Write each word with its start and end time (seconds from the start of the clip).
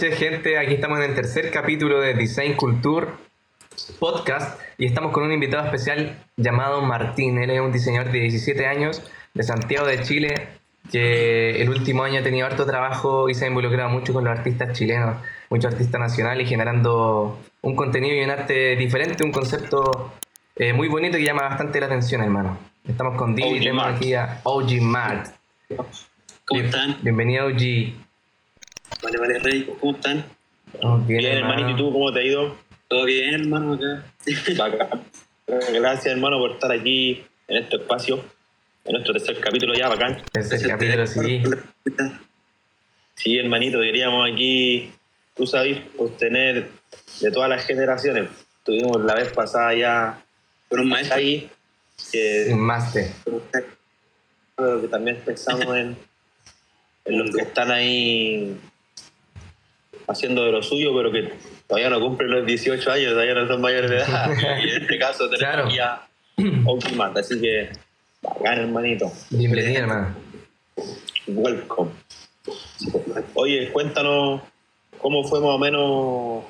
noches, 0.00 0.18
gente. 0.18 0.56
Aquí 0.56 0.72
estamos 0.72 0.98
en 1.00 1.10
el 1.10 1.14
tercer 1.14 1.50
capítulo 1.50 2.00
de 2.00 2.14
Design 2.14 2.54
Culture 2.54 3.08
Podcast 3.98 4.58
y 4.78 4.86
estamos 4.86 5.12
con 5.12 5.24
un 5.24 5.32
invitado 5.32 5.66
especial 5.66 6.24
llamado 6.38 6.80
Martín. 6.80 7.36
Él 7.36 7.50
es 7.50 7.60
un 7.60 7.70
diseñador 7.70 8.10
de 8.10 8.20
17 8.20 8.64
años 8.64 9.02
de 9.34 9.42
Santiago 9.42 9.86
de 9.86 10.00
Chile 10.00 10.48
que 10.90 11.60
el 11.60 11.68
último 11.68 12.02
año 12.02 12.20
ha 12.20 12.22
tenido 12.22 12.46
harto 12.46 12.64
trabajo 12.64 13.28
y 13.28 13.34
se 13.34 13.44
ha 13.44 13.48
involucrado 13.48 13.90
mucho 13.90 14.14
con 14.14 14.24
los 14.24 14.38
artistas 14.38 14.72
chilenos, 14.72 15.16
muchos 15.50 15.70
artistas 15.70 16.00
nacionales 16.00 16.46
y 16.46 16.48
generando 16.48 17.38
un 17.60 17.76
contenido 17.76 18.16
y 18.16 18.24
un 18.24 18.30
arte 18.30 18.76
diferente, 18.76 19.22
un 19.22 19.32
concepto 19.32 20.14
eh, 20.56 20.72
muy 20.72 20.88
bonito 20.88 21.18
que 21.18 21.24
llama 21.24 21.42
bastante 21.42 21.78
la 21.78 21.86
atención, 21.86 22.22
hermano. 22.22 22.56
Estamos 22.88 23.18
con 23.18 23.34
Didi 23.34 23.58
tenemos 23.58 23.84
aquí 23.84 24.14
a 24.14 24.40
OG 24.44 24.80
Mart. 24.80 25.26
¿Cómo 26.46 26.62
están? 26.62 26.96
Bienvenido, 27.02 27.48
OG. 27.48 28.09
Vale, 29.02 29.18
vale, 29.18 29.38
Rey, 29.38 29.68
¿cómo 29.80 29.92
están? 29.96 30.24
bien, 31.06 31.06
bien 31.06 31.38
hermanito, 31.38 31.70
¿y 31.70 31.76
tú 31.76 31.92
cómo 31.92 32.12
te 32.12 32.20
ha 32.20 32.22
ido? 32.22 32.56
Todo 32.88 33.04
bien, 33.04 33.34
hermano, 33.34 33.74
acá. 33.74 34.04
Gracias, 35.46 36.06
hermano, 36.06 36.38
por 36.38 36.52
estar 36.52 36.70
aquí 36.70 37.24
en 37.48 37.62
este 37.62 37.76
espacio, 37.76 38.24
en 38.84 38.92
nuestro 38.92 39.12
tercer 39.14 39.40
capítulo 39.40 39.74
ya, 39.74 39.88
bacán. 39.88 40.22
Tercer 40.32 40.68
capítulo, 40.68 41.06
sí. 41.06 41.42
Sí, 43.14 43.38
hermanito, 43.38 43.80
queríamos 43.80 44.30
aquí, 44.30 44.92
tú 45.34 45.46
sabes, 45.46 45.78
pues 45.96 46.16
tener 46.16 46.68
de 47.20 47.30
todas 47.30 47.48
las 47.48 47.64
generaciones. 47.66 48.28
Tuvimos 48.64 49.02
la 49.04 49.14
vez 49.14 49.32
pasada 49.32 49.74
ya 49.74 50.22
con 50.68 50.80
un 50.80 50.88
maestro 50.88 51.16
ahí. 51.16 51.50
Que, 52.10 52.48
un 52.52 52.60
máster. 52.60 53.10
Que 54.56 54.88
también 54.88 55.16
pensamos 55.24 55.76
en, 55.76 55.96
en 57.04 57.18
los 57.18 57.34
que 57.34 57.42
están 57.42 57.70
ahí 57.70 58.58
haciendo 60.10 60.44
de 60.44 60.52
lo 60.52 60.62
suyo, 60.62 60.90
pero 60.96 61.10
que 61.12 61.32
todavía 61.66 61.90
no 61.90 62.00
cumplen 62.00 62.30
los 62.30 62.46
18 62.46 62.90
años, 62.90 63.12
todavía 63.12 63.34
no 63.34 63.46
son 63.46 63.60
mayores 63.60 63.90
de 63.90 63.96
edad. 63.98 64.30
y 64.64 64.70
en 64.70 64.82
este 64.82 64.98
caso 64.98 65.28
tenemos 65.30 65.38
Claro. 65.38 65.66
aquí 65.66 65.78
a 65.78 66.06
Ultimate, 66.66 67.20
así 67.20 67.40
que 67.40 67.70
bacán, 68.22 68.58
hermanito. 68.60 69.12
Bienvenido, 69.30 69.80
hermano. 69.82 70.14
Welcome. 71.26 71.90
Oye, 73.34 73.70
cuéntanos 73.72 74.40
cómo 74.98 75.22
fue 75.24 75.40
más 75.40 75.50
o 75.50 75.58
menos, 75.58 76.44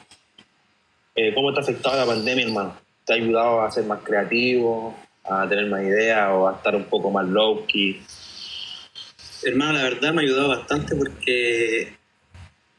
eh, 1.14 1.33
cómo 1.34 1.53
te 1.53 1.61
ha 1.61 1.62
afectado 1.62 1.97
la 1.97 2.06
pandemia, 2.06 2.47
hermano. 2.47 2.77
¿Te 3.05 3.12
ha 3.14 3.16
ayudado 3.16 3.62
a 3.62 3.70
ser 3.70 3.84
más 3.84 4.00
creativo, 4.03 4.97
a 5.25 5.48
tener 5.48 5.66
más 5.66 5.83
ideas 5.83 6.28
o 6.33 6.48
a 6.48 6.55
estar 6.55 6.75
un 6.77 6.84
poco 6.84 7.11
más 7.11 7.27
low-key? 7.27 8.00
Hermano, 9.42 9.72
la 9.72 9.83
verdad 9.84 10.12
me 10.12 10.22
ha 10.22 10.25
ayudado 10.25 10.48
bastante 10.48 10.94
porque 10.94 11.94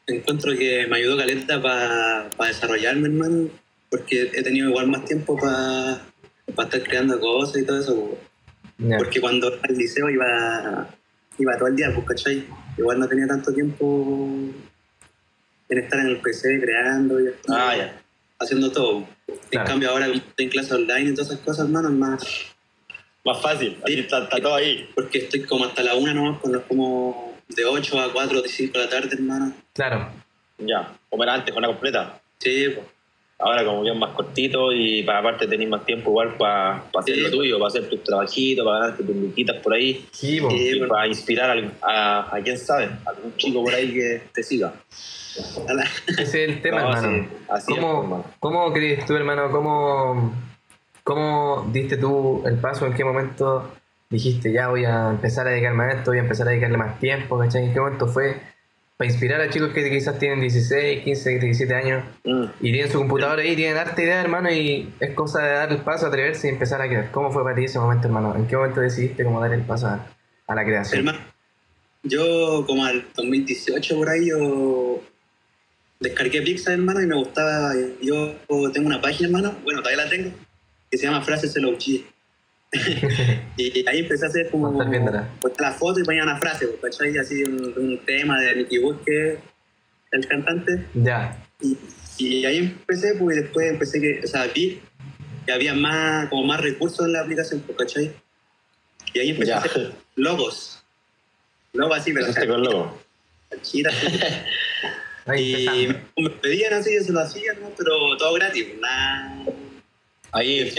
encuentro 0.07 0.55
que 0.57 0.87
me 0.87 0.97
ayudó 0.97 1.17
caleta 1.17 1.61
para 1.61 2.47
desarrollarme, 2.47 3.07
hermano, 3.07 3.49
porque 3.89 4.29
he 4.33 4.43
tenido 4.43 4.69
igual 4.69 4.87
más 4.87 5.05
tiempo 5.05 5.37
para 5.37 6.01
estar 6.47 6.83
creando 6.83 7.19
cosas 7.19 7.61
y 7.61 7.65
todo 7.65 7.79
eso. 7.79 8.17
Porque 8.97 9.21
cuando 9.21 9.47
al 9.61 9.77
liceo 9.77 10.09
iba, 10.09 10.87
iba 11.37 11.57
todo 11.57 11.67
el 11.67 11.75
día, 11.75 11.91
pues, 11.93 12.07
¿cachai? 12.07 12.45
Igual 12.77 12.99
no 12.99 13.07
tenía 13.07 13.27
tanto 13.27 13.53
tiempo 13.53 14.27
en 15.69 15.77
estar 15.77 15.99
en 15.99 16.07
el 16.07 16.17
PC 16.17 16.59
creando 16.59 17.19
y 17.21 17.29
Ah, 17.49 17.75
ya. 17.77 18.01
haciendo 18.39 18.71
todo. 18.71 19.07
Claro. 19.27 19.39
En 19.51 19.63
cambio 19.65 19.89
ahora 19.91 20.07
estoy 20.07 20.45
en 20.45 20.49
clase 20.49 20.73
online 20.73 21.11
y 21.11 21.13
todas 21.13 21.29
esas 21.31 21.39
cosas, 21.41 21.65
hermano, 21.65 21.89
es 21.89 21.95
más... 21.95 22.23
Más 23.23 23.39
fácil, 23.39 23.77
ahí 23.85 23.99
está, 23.99 24.23
está 24.23 24.37
todo 24.41 24.55
ahí. 24.55 24.89
Porque 24.95 25.19
estoy 25.19 25.43
como 25.43 25.65
hasta 25.65 25.83
la 25.83 25.93
una 25.93 26.11
nomás, 26.11 26.39
pues 26.41 26.51
no 26.51 26.59
es 26.59 26.65
como 26.65 27.30
de 27.55 27.65
8 27.65 27.99
a 27.99 28.11
4 28.13 28.39
o 28.39 28.41
de 28.41 28.49
5 28.49 28.77
de 28.77 28.83
la 28.85 28.89
tarde, 28.89 29.09
hermano. 29.13 29.53
Claro. 29.73 30.09
Ya, 30.57 30.91
como 31.09 31.23
era 31.23 31.33
antes, 31.35 31.53
con 31.53 31.61
la 31.61 31.67
completa. 31.69 32.19
Sí, 32.39 32.67
pues. 32.73 32.85
Ahora 33.43 33.65
como 33.65 33.81
que 33.83 33.89
es 33.89 33.95
más 33.95 34.11
cortito 34.11 34.71
y 34.71 35.01
para 35.01 35.17
aparte 35.17 35.47
tenés 35.47 35.67
más 35.67 35.83
tiempo 35.83 36.11
igual 36.11 36.35
para 36.37 36.83
hacer 36.95 37.15
Sí. 37.15 37.21
lo 37.21 37.31
tuyo, 37.31 37.57
para 37.57 37.69
hacer 37.69 37.89
tus 37.89 38.03
trabajitos, 38.03 38.63
para 38.63 38.79
ganarte 38.81 39.03
tus 39.03 39.15
luquitas 39.15 39.55
por 39.63 39.73
ahí. 39.73 40.05
Sí. 40.11 40.37
Sí. 40.37 40.45
y 40.47 40.77
bueno. 40.77 40.87
para 40.93 41.07
inspirar 41.07 41.57
a, 41.81 42.35
a, 42.35 42.41
quién 42.43 42.57
sabe, 42.59 42.85
a 43.03 43.09
algún 43.09 43.35
chico 43.37 43.63
por 43.63 43.73
ahí 43.73 43.91
que 43.93 44.21
te 44.31 44.43
siga. 44.43 44.73
Ese 46.07 46.21
es 46.21 46.33
el 46.35 46.61
tema, 46.61 46.81
No, 46.81 46.89
hermano. 46.91 47.23
sí, 47.23 47.35
así 47.49 47.73
es, 47.73 47.79
¿Cómo, 47.79 48.01
hermano. 48.03 48.25
¿Cómo 48.39 48.73
crees 48.73 49.05
tú, 49.07 49.15
hermano? 49.15 49.49
¿Cómo, 49.49 50.35
¿Cómo 51.03 51.67
diste 51.71 51.97
tú 51.97 52.43
el 52.45 52.57
paso? 52.59 52.85
¿En 52.85 52.93
qué 52.93 53.03
momento 53.03 53.71
dijiste 54.11 54.51
ya 54.51 54.67
voy 54.67 54.85
a 54.85 55.09
empezar 55.09 55.47
a 55.47 55.51
dedicarme 55.51 55.85
a 55.85 55.91
esto, 55.93 56.11
voy 56.11 56.19
a 56.19 56.21
empezar 56.21 56.47
a 56.47 56.51
dedicarle 56.51 56.77
más 56.77 56.99
tiempo? 56.99 57.39
¿cachai? 57.39 57.65
¿En 57.65 57.73
qué 57.73 57.79
momento 57.79 58.07
fue 58.07 58.35
para 58.97 59.09
inspirar 59.09 59.41
a 59.41 59.49
chicos 59.49 59.69
que 59.73 59.89
quizás 59.89 60.19
tienen 60.19 60.39
16, 60.41 61.03
15, 61.03 61.39
17 61.39 61.73
años 61.73 62.03
Mm. 62.23 62.43
y 62.59 62.71
tienen 62.71 62.91
su 62.91 62.99
computador 62.99 63.39
ahí, 63.39 63.55
tienen 63.55 63.77
arte 63.77 64.03
idea, 64.03 64.21
hermano, 64.21 64.51
y 64.51 64.93
es 64.99 65.09
cosa 65.15 65.41
de 65.41 65.53
dar 65.53 65.71
el 65.71 65.79
paso, 65.79 66.05
atreverse 66.05 66.47
y 66.47 66.51
empezar 66.51 66.79
a 66.83 66.87
crear? 66.87 67.09
¿Cómo 67.09 67.31
fue 67.31 67.41
para 67.43 67.55
ti 67.55 67.63
ese 67.63 67.79
momento, 67.79 68.05
hermano? 68.07 68.35
¿En 68.35 68.45
qué 68.45 68.55
momento 68.55 68.79
decidiste 68.79 69.23
cómo 69.23 69.41
dar 69.41 69.53
el 69.53 69.61
paso 69.61 69.87
a, 69.87 70.07
a 70.45 70.53
la 70.53 70.63
creación? 70.63 70.99
Hermano, 70.99 71.17
yo 72.03 72.63
como 72.67 72.85
al 72.85 73.03
2018 73.15 73.95
por 73.95 74.09
ahí 74.09 74.27
yo 74.29 75.01
descargué 75.99 76.41
Pixar, 76.43 76.73
hermano, 76.73 77.01
y 77.01 77.07
me 77.07 77.15
gustaba. 77.15 77.73
Yo 78.03 78.35
tengo 78.71 78.87
una 78.87 79.01
página, 79.01 79.29
hermano, 79.29 79.55
bueno, 79.63 79.81
todavía 79.81 80.03
la 80.03 80.09
tengo, 80.11 80.29
que 80.91 80.97
se 80.99 81.05
llama 81.07 81.21
Frases 81.23 81.55
Elochi. 81.55 82.05
y 83.57 83.87
ahí 83.87 83.99
empecé 83.99 84.25
a 84.25 84.29
hacer 84.29 84.49
como. 84.49 84.71
Pues, 85.41 85.53
la 85.59 85.71
foto 85.73 85.99
y 85.99 86.03
ponía 86.03 86.23
una 86.23 86.37
frase, 86.37 86.67
pues, 86.67 86.97
¿cachai? 86.97 87.17
Así 87.17 87.43
un, 87.43 87.73
un 87.77 87.99
tema 88.05 88.39
de 88.39 88.55
Nicky 88.55 88.79
Wood, 88.79 89.01
que 89.05 89.33
es 89.33 89.39
el 90.11 90.27
cantante. 90.27 90.85
Ya, 90.93 91.37
Y, 91.59 91.77
y 92.17 92.45
ahí 92.45 92.57
empecé, 92.57 93.15
pues 93.15 93.37
y 93.37 93.41
después 93.41 93.69
empecé 93.69 93.99
que, 93.99 94.21
o 94.23 94.27
sea, 94.27 94.47
vi 94.47 94.81
que 95.45 95.51
había 95.51 95.73
más, 95.73 96.29
como 96.29 96.45
más 96.45 96.61
recursos 96.61 97.05
en 97.05 97.13
la 97.13 97.21
aplicación, 97.21 97.61
pues, 97.61 97.77
¿cachai? 97.77 98.13
Y 99.13 99.19
ahí 99.19 99.29
empecé 99.31 99.49
Ya, 99.49 99.57
a 99.57 99.61
hacer 99.61 99.91
logos. 100.15 100.81
Logos 101.73 101.97
así, 101.97 102.13
pero 102.13 102.25
empezaste 102.25 102.47
con 102.47 102.63
Y 105.37 105.87
me 106.17 106.29
pedían 106.29 106.73
así, 106.73 106.95
yo 106.95 107.03
se 107.03 107.11
lo 107.11 107.19
hacía, 107.19 107.53
¿no? 107.53 107.69
Pero 107.77 108.17
todo 108.17 108.33
gratis, 108.35 108.63
pues, 108.63 108.79
nada. 108.79 109.43
Ahí 110.31 110.71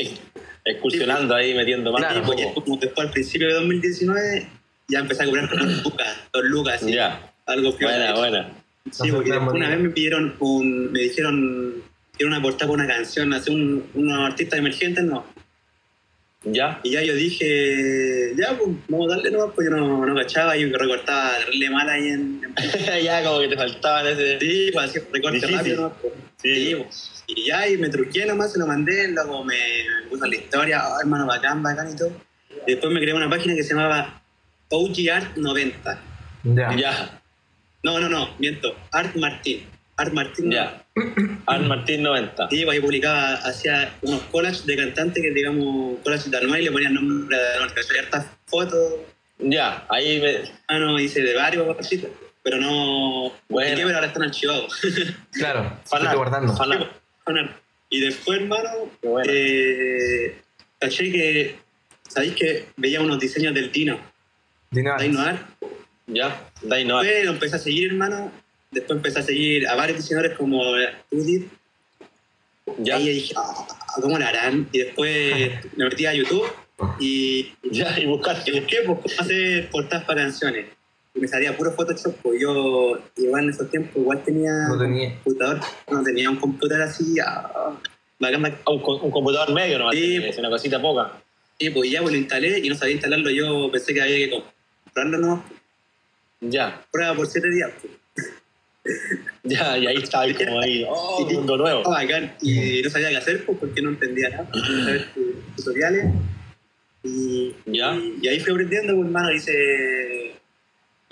excursionando, 0.65 1.35
ahí 1.35 1.55
metiendo 1.55 1.93
más. 1.93 2.01
Claro. 2.01 2.21
Y, 2.21 2.55
como 2.55 2.77
después 2.77 3.07
al 3.07 3.13
principio 3.13 3.49
de 3.49 3.55
2019 3.55 4.49
ya 4.89 5.01
empecé 5.01 5.23
a 5.23 5.27
cobrar 5.27 5.49
dos 5.51 5.85
lucas, 5.85 6.17
dos 6.33 6.45
lucas, 6.45 6.83
así, 6.83 6.93
Ya, 6.93 7.33
algo 7.47 7.77
piola. 7.77 7.97
buena, 7.97 8.15
buena. 8.15 8.53
Sí, 8.91 9.11
porque 9.13 9.33
una 9.33 9.71
vez 9.71 9.79
me 9.79 9.91
pidieron 9.91 10.35
un, 10.41 10.93
me 10.93 11.01
dijeron 11.01 11.83
que 12.17 12.25
era 12.25 12.29
una 12.29 12.43
portada 12.43 12.71
para 12.71 12.85
una 12.85 12.95
canción, 12.95 13.33
hacer 13.33 13.55
un, 13.55 13.87
unos 13.95 14.31
artistas 14.31 14.59
emergentes, 14.59 15.05
no. 15.05 15.25
Ya, 16.45 16.81
Y 16.83 16.91
ya 16.91 17.03
yo 17.03 17.15
dije, 17.15 18.35
ya, 18.37 18.59
pues, 18.59 18.71
vamos 18.89 19.13
a 19.13 19.17
darle 19.17 19.31
nomás, 19.31 19.55
pues 19.55 19.69
yo 19.71 19.77
no, 19.77 20.05
no 20.05 20.15
cachaba 20.17 20.57
y 20.57 20.65
recortaba 20.65 21.39
darle 21.39 21.71
mal 21.71 21.89
ahí 21.89 22.09
en, 22.09 22.41
en 22.45 22.55
ya 23.05 23.23
como 23.23 23.41
que 23.41 23.49
te 23.49 23.57
faltaban 23.57 24.09
ese. 24.09 24.41
Sí, 24.41 24.71
pues 24.73 24.93
recorte 25.13 25.47
rápido, 25.47 25.83
¿no? 25.83 25.95
Pues, 26.03 26.13
sí, 26.43 26.75
pues. 26.77 27.25
Y 27.27 27.47
ya, 27.47 27.69
y 27.69 27.79
me 27.79 27.89
truqué 27.89 28.27
nomás, 28.27 28.53
se 28.53 28.59
lo 28.59 28.67
mandé, 28.67 29.09
luego 29.09 29.45
me, 29.45 29.55
me 29.55 30.09
puso 30.11 30.27
la 30.27 30.37
historia, 30.37 30.83
oh, 30.89 31.01
hermano, 31.01 31.27
bacán, 31.27 31.63
bacán 31.63 31.91
y 31.93 31.97
todo. 31.97 32.13
Y 32.67 32.73
después 32.73 32.93
me 32.93 33.01
creé 33.01 33.15
una 33.15 33.31
página 33.31 33.55
que 33.55 33.63
se 33.63 33.75
llamaba 33.75 34.23
OG 34.69 35.11
Art 35.13 35.37
90. 35.37 36.01
Ya. 36.45 36.77
Ya, 36.77 37.21
No, 37.83 37.99
no, 38.01 38.09
no, 38.09 38.35
miento, 38.39 38.77
Art 38.91 39.15
Martín. 39.17 39.65
Art 39.97 40.13
Martín. 40.13 40.51
ya. 40.51 40.85
Al 41.47 41.67
Martín 41.67 42.03
90. 42.03 42.49
Sí, 42.51 42.65
pues 42.65 42.77
ahí 42.77 42.81
publicaba, 42.81 43.35
hacía 43.35 43.95
unos 44.03 44.23
collages 44.25 44.67
de 44.67 44.77
cantantes 44.77 45.23
que, 45.23 45.31
digamos, 45.31 45.99
collages 46.03 46.31
de 46.31 46.37
Anuel 46.37 46.63
y 46.63 46.65
le 46.65 46.73
ponían 46.73 46.95
nombre 46.95 47.37
de 47.37 47.55
Anuel, 47.55 47.73
que 47.73 47.99
hartas 47.99 48.27
fotos. 48.47 48.95
Ya, 49.39 49.85
ahí 49.89 50.21
me. 50.21 50.51
Ah, 50.69 50.79
no, 50.79 50.99
hice 50.99 51.23
de 51.23 51.35
varios 51.35 51.69
artistas, 51.69 52.11
pero 52.43 52.59
no. 52.59 53.33
Bueno. 53.49 53.77
Pero 53.77 53.95
ahora 53.95 54.07
están 54.07 54.23
archivados. 54.25 54.81
Claro, 55.33 55.79
estoy 55.85 56.15
guardando. 56.15 56.55
fanart. 57.25 57.57
Y 57.91 58.01
después, 58.01 58.41
hermano, 58.41 58.91
bueno. 59.03 59.25
eh, 59.29 60.37
caché 60.79 61.13
que, 61.13 61.57
¿sabéis 62.09 62.35
que 62.35 62.67
veía 62.77 63.01
unos 63.01 63.21
diseños 63.21 63.55
del 63.55 63.71
Dino? 63.71 63.99
Dino 64.71 64.97
Dino 64.99 65.21
Art. 65.21 65.43
Ya, 66.07 66.51
Dai 66.63 66.85
no. 66.85 67.01
Después 67.03 67.25
lo 67.27 67.31
empecé 67.33 67.57
a 67.57 67.59
seguir, 67.59 67.89
hermano. 67.93 68.33
Después 68.71 68.97
empecé 68.97 69.19
a 69.19 69.23
seguir 69.23 69.69
a 69.69 69.75
varios 69.75 69.99
diseñadores 69.99 70.37
como 70.37 70.63
Judith. 71.11 71.51
Ya, 72.79 72.97
Ahí 72.97 73.09
dije, 73.09 73.35
ah, 73.37 73.67
¿cómo 74.01 74.19
lo 74.19 74.25
harán? 74.25 74.69
Y 74.73 74.79
después 74.79 75.51
me 75.77 75.85
metí 75.85 76.07
a 76.07 76.15
YouTube 76.15 76.51
y, 76.99 77.53
ya, 77.71 77.99
y 77.99 78.05
y 78.05 78.07
buscaste. 78.07 78.53
busqué 78.53 78.79
pues, 78.87 78.99
cómo 79.03 79.21
hacer 79.21 79.69
portadas 79.71 80.05
para 80.07 80.23
canciones. 80.23 80.67
Y 81.15 81.21
me 81.21 81.29
salía 81.29 81.57
puro 81.57 81.73
Photoshop, 81.73 82.15
pues 82.23 82.41
yo 82.41 82.99
igual 83.17 83.45
en 83.45 83.51
esos 83.51 83.69
tiempos 83.71 83.97
igual 83.97 84.23
tenía 84.25 84.51
No 84.69 84.79
tenía. 84.79 85.15
computador, 85.23 85.61
no 85.91 86.03
tenía 86.03 86.31
un 86.31 86.37
computador 86.37 86.83
así, 86.83 87.17
ah, 87.21 87.77
bacán, 88.19 88.41
bacán. 88.43 88.59
Ah, 88.65 88.71
Un, 88.71 88.81
co- 88.81 88.97
un 89.01 89.11
computador 89.11 89.53
medio 89.55 89.79
nomás, 89.79 89.95
Sí. 89.95 90.17
es 90.17 90.39
una 90.39 90.49
cosita 90.49 90.81
poca. 90.81 91.13
Y 91.59 91.69
pues 91.71 91.91
ya 91.91 92.01
pues 92.01 92.13
lo 92.15 92.19
instalé 92.19 92.59
y 92.61 92.69
no 92.69 92.75
sabía 92.75 92.95
instalarlo, 92.95 93.31
yo 93.31 93.71
pensé 93.71 93.93
que 93.93 94.01
había 94.01 94.17
que 94.27 94.43
comprarlo, 94.85 95.19
no, 95.19 95.45
Ya. 96.41 96.83
prueba 96.91 97.15
por 97.15 97.27
siete 97.27 97.51
días. 97.51 97.71
pues. 97.81 97.93
Ya, 99.45 99.77
y 99.79 99.87
ahí 99.87 99.97
estaba 99.97 100.25
ahí 100.25 100.35
como 100.35 100.61
ahí, 100.61 100.85
oh, 100.89 101.27
Sí. 101.29 101.35
mundo 101.37 101.57
nuevo. 101.57 101.83
Oh, 101.85 101.91
bacán. 101.91 102.35
Y 102.41 102.81
no 102.83 102.91
sabía 102.91 103.11
qué 103.11 103.17
hacer 103.19 103.45
pues, 103.45 103.59
porque 103.59 103.83
no 103.83 103.91
entendía 103.91 104.31
nada. 104.31 104.49
Tutoriales. 105.57 106.07
Y, 107.05 107.55
Ya. 107.67 107.95
y, 107.97 108.19
y 108.23 108.29
ahí 108.29 108.41
fui 108.41 108.53
aprendiendo, 108.53 108.95
pues, 108.97 109.07
hermano. 109.07 109.33
Hice. 109.33 110.33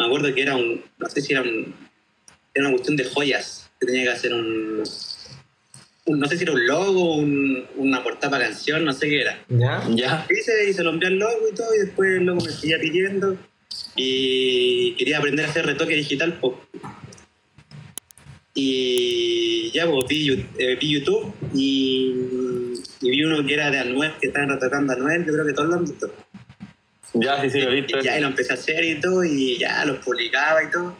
Me 0.00 0.06
acuerdo 0.06 0.34
que 0.34 0.42
era 0.42 0.56
un. 0.56 0.82
No 0.98 1.08
sé 1.10 1.20
si 1.20 1.32
era 1.32 1.42
un. 1.42 1.74
Era 2.54 2.64
una 2.66 2.70
cuestión 2.72 2.96
de 2.96 3.04
joyas. 3.04 3.70
Que 3.78 3.86
tenía 3.86 4.04
que 4.04 4.10
hacer 4.10 4.34
un. 4.34 4.82
un- 6.06 6.18
no 6.18 6.26
sé 6.26 6.36
si 6.36 6.42
era 6.44 6.52
un 6.52 6.66
logo, 6.66 7.16
un, 7.16 7.64
una 7.76 8.02
portada 8.02 8.30
para 8.32 8.46
canción, 8.46 8.84
no 8.84 8.92
sé 8.92 9.08
qué 9.08 9.20
era. 9.20 9.44
¿Ya? 9.48 9.82
Ya. 9.90 10.26
Hice 10.30 10.68
y 10.68 10.72
se 10.72 10.82
lo 10.82 10.90
al 10.90 11.18
logo 11.18 11.48
y 11.52 11.54
todo, 11.54 11.74
y 11.74 11.78
después 11.86 12.10
el 12.18 12.24
logo 12.24 12.40
me 12.44 12.50
seguía 12.50 12.78
pidiendo. 12.80 13.36
Y 13.94 14.94
quería 14.96 15.18
aprender 15.18 15.44
a 15.46 15.48
hacer 15.50 15.66
retoque 15.66 15.94
digital, 15.94 16.38
pues. 16.40 16.54
Y 18.54 19.70
ya, 19.72 19.86
pues 19.88 20.06
vi, 20.08 20.46
eh, 20.58 20.76
vi 20.80 20.88
YouTube 20.98 21.32
y, 21.54 22.14
y 23.00 23.10
vi 23.10 23.22
uno 23.24 23.46
que 23.46 23.54
era 23.54 23.70
de 23.70 23.78
Anuel, 23.78 24.12
que 24.20 24.26
estaban 24.28 24.48
retocando 24.48 24.92
a 24.92 24.96
Anuel, 24.96 25.24
yo 25.24 25.32
creo 25.32 25.46
que 25.46 25.52
todos 25.52 25.68
lo 25.68 25.74
han 25.76 25.84
visto. 25.84 26.12
Ya, 27.14 27.40
sí, 27.42 27.50
sí, 27.50 27.60
lo 27.60 27.72
he 27.72 27.80
visto. 27.80 27.98
Y 27.98 28.02
ya 28.02 28.18
y 28.18 28.20
lo 28.20 28.28
empecé 28.28 28.52
a 28.52 28.54
hacer 28.54 28.84
y 28.84 29.00
todo, 29.00 29.24
y 29.24 29.58
ya 29.58 29.84
los 29.84 29.98
publicaba 30.04 30.62
y 30.62 30.70
todo. 30.70 30.96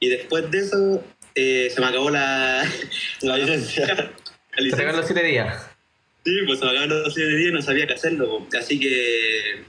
Y 0.00 0.08
después 0.08 0.50
de 0.50 0.58
eso, 0.58 1.04
eh, 1.34 1.70
se 1.72 1.80
me 1.80 1.86
acabó 1.88 2.10
la, 2.10 2.64
La 3.22 3.36
licencia. 3.36 3.86
la 3.94 3.94
Te 3.96 4.62
licencia. 4.62 4.76
regalan 4.78 4.96
los 5.00 5.06
siete 5.06 5.22
días. 5.24 5.66
Sí, 6.24 6.32
pues 6.46 6.58
se 6.60 6.64
me 6.64 6.70
acabaron 6.70 7.02
los 7.02 7.14
siete 7.14 7.36
días 7.36 7.50
y 7.50 7.54
no 7.54 7.62
sabía 7.62 7.86
qué 7.86 7.94
hacerlo. 7.94 8.46
Así 8.58 8.78
que 8.80 9.64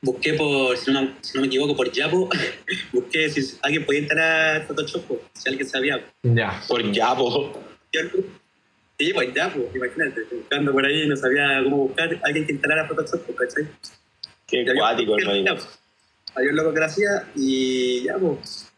busqué 0.00 0.34
por, 0.34 0.76
si 0.76 0.90
no, 0.92 1.02
me- 1.02 1.14
si 1.20 1.34
no 1.36 1.42
me 1.42 1.46
equivoco, 1.46 1.76
por 1.76 1.92
Yapo, 1.92 2.28
busqué 2.92 3.30
si 3.30 3.56
alguien 3.62 3.84
podía 3.84 4.00
instalar 4.00 4.66
Photoshop, 4.66 5.04
po, 5.06 5.20
si 5.34 5.48
alguien 5.48 5.68
sabía. 5.68 6.04
Ya. 6.22 6.60
Por 6.66 6.90
Yapo. 6.90 7.62
Yo, 9.02 9.08
sí, 9.08 9.14
pues 9.14 9.34
Yapo, 9.34 9.70
imagínate, 9.74 10.22
buscando 10.30 10.72
por 10.72 10.86
ahí 10.86 11.08
no 11.08 11.16
sabía 11.16 11.60
cómo 11.64 11.76
buscar 11.88 12.20
alguien 12.24 12.46
que 12.46 12.52
instalara 12.52 12.86
Photoshop, 12.88 13.22
po, 13.22 13.34
¿cachai? 13.34 13.66
Qué 14.46 14.64
cuático, 14.76 15.18
hermano. 15.18 15.56
Había 16.34 16.50
un 16.50 16.56
loco 16.56 16.72
que 16.72 16.80
lo 16.80 16.86
hacía 16.86 17.28
y 17.34 18.04
ya, 18.04 18.16
pues, 18.16 18.72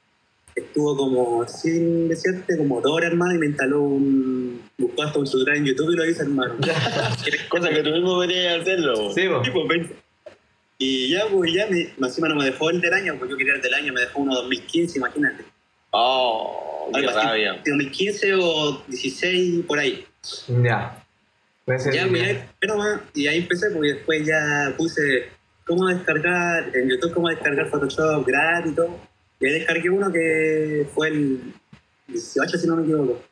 estuvo 0.55 0.97
como 0.97 1.47
sin 1.49 2.09
decirte, 2.09 2.57
como 2.57 2.81
dos 2.81 2.93
horas, 2.93 3.11
hermano, 3.11 3.35
y 3.35 3.39
me 3.39 3.47
instaló 3.47 3.83
un... 3.83 4.63
Buscó 4.79 5.03
hasta 5.03 5.19
un 5.19 5.25
tutorial 5.25 5.59
en 5.59 5.67
YouTube 5.67 5.93
y 5.93 5.97
lo 5.97 6.05
hice, 6.05 6.23
hermano. 6.23 6.55
Cosa 7.49 7.69
que 7.71 7.83
tú 7.83 7.91
mismo 7.91 8.19
venías 8.19 8.61
hacerlo. 8.61 9.11
Sí. 9.13 9.23
Sí, 9.23 9.51
pues, 9.53 9.69
ven. 9.69 9.93
Y 10.79 11.11
ya, 11.11 11.27
pues 11.31 11.53
ya, 11.53 11.67
me, 11.69 11.93
más 11.99 12.11
encima 12.11 12.29
no 12.29 12.37
me 12.37 12.45
dejó 12.45 12.71
el 12.71 12.81
del 12.81 12.93
año, 12.93 13.17
porque 13.19 13.33
yo 13.33 13.37
quería 13.37 13.55
el 13.55 13.63
del 13.63 13.75
año, 13.75 13.93
me 13.93 14.01
dejó 14.01 14.21
uno 14.21 14.35
2015, 14.35 14.99
imagínate. 14.99 15.45
Oh, 15.91 16.91
qué 16.93 16.99
Algo 16.99 17.11
así. 17.11 17.27
rabia. 17.27 17.53
2015 17.65 18.35
o 18.35 18.83
16, 18.89 19.65
por 19.67 19.79
ahí. 19.79 20.05
Ya. 20.49 21.01
Ya, 21.67 21.77
ya, 22.07 22.47
pero 22.61 22.77
más, 22.77 23.01
y 23.15 23.27
ahí 23.27 23.39
empecé, 23.39 23.71
porque 23.71 23.95
después 23.95 24.27
ya 24.27 24.75
puse 24.77 25.31
cómo 25.65 25.87
descargar, 25.87 26.71
en 26.77 26.91
YouTube 26.91 27.15
cómo 27.15 27.31
descargar 27.31 27.71
Photoshop 27.71 28.27
gratis 28.27 28.73
y 28.73 28.75
todo. 28.75 29.01
Y 29.41 29.47
ahí 29.47 29.53
descargué 29.55 29.89
uno 29.89 30.13
que 30.13 30.87
fue 30.95 31.09
el 31.09 31.55
18, 32.09 32.59
si 32.59 32.67
no 32.67 32.77
me 32.77 32.83
equivoco. 32.83 33.23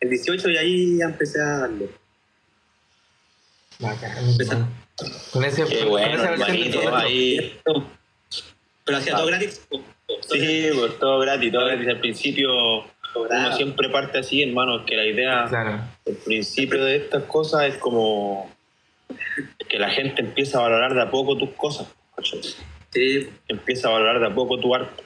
El 0.00 0.08
18 0.08 0.50
y 0.50 0.56
ahí 0.56 0.98
ya 0.98 1.04
empecé 1.04 1.38
a 1.40 1.58
darle. 1.58 1.90
Bacán. 3.78 4.68
Con 5.32 5.44
ese, 5.44 5.64
Qué 5.64 5.80
con 5.80 5.88
bueno, 5.90 6.14
esa 6.14 6.30
versión. 6.30 6.72
Photoshop. 6.72 6.94
Ahí. 6.94 7.60
Pero 8.84 8.98
hacía 8.98 9.12
Ah. 9.14 9.16
todo 9.18 9.26
gratis. 9.26 9.60
todo 9.68 9.82
Sí, 10.30 10.68
pues 10.74 10.98
todo 10.98 11.18
gratis, 11.20 11.52
todo 11.52 11.66
gratis. 11.66 11.88
Al 11.88 12.00
principio 12.00 12.48
uno 13.14 13.52
siempre 13.56 13.88
parte 13.88 14.18
así, 14.18 14.42
hermano, 14.42 14.80
es 14.80 14.82
que 14.86 14.96
la 14.96 15.04
idea, 15.04 15.44
Claro. 15.48 15.80
el 16.04 16.16
principio 16.16 16.84
de 16.84 16.96
estas 16.96 17.24
cosas 17.24 17.64
es 17.64 17.76
como 17.78 18.50
que 19.68 19.78
la 19.78 19.90
gente 19.90 20.22
empieza 20.22 20.58
a 20.58 20.62
valorar 20.62 20.94
de 20.94 21.02
a 21.02 21.10
poco 21.10 21.36
tus 21.36 21.50
cosas. 21.50 21.86
¿cachai? 22.16 22.40
Sí, 22.90 23.28
empieza 23.48 23.88
a 23.88 23.92
valorar 23.92 24.20
de 24.20 24.26
a 24.26 24.34
poco 24.34 24.58
tu 24.58 24.74
arte, 24.74 25.02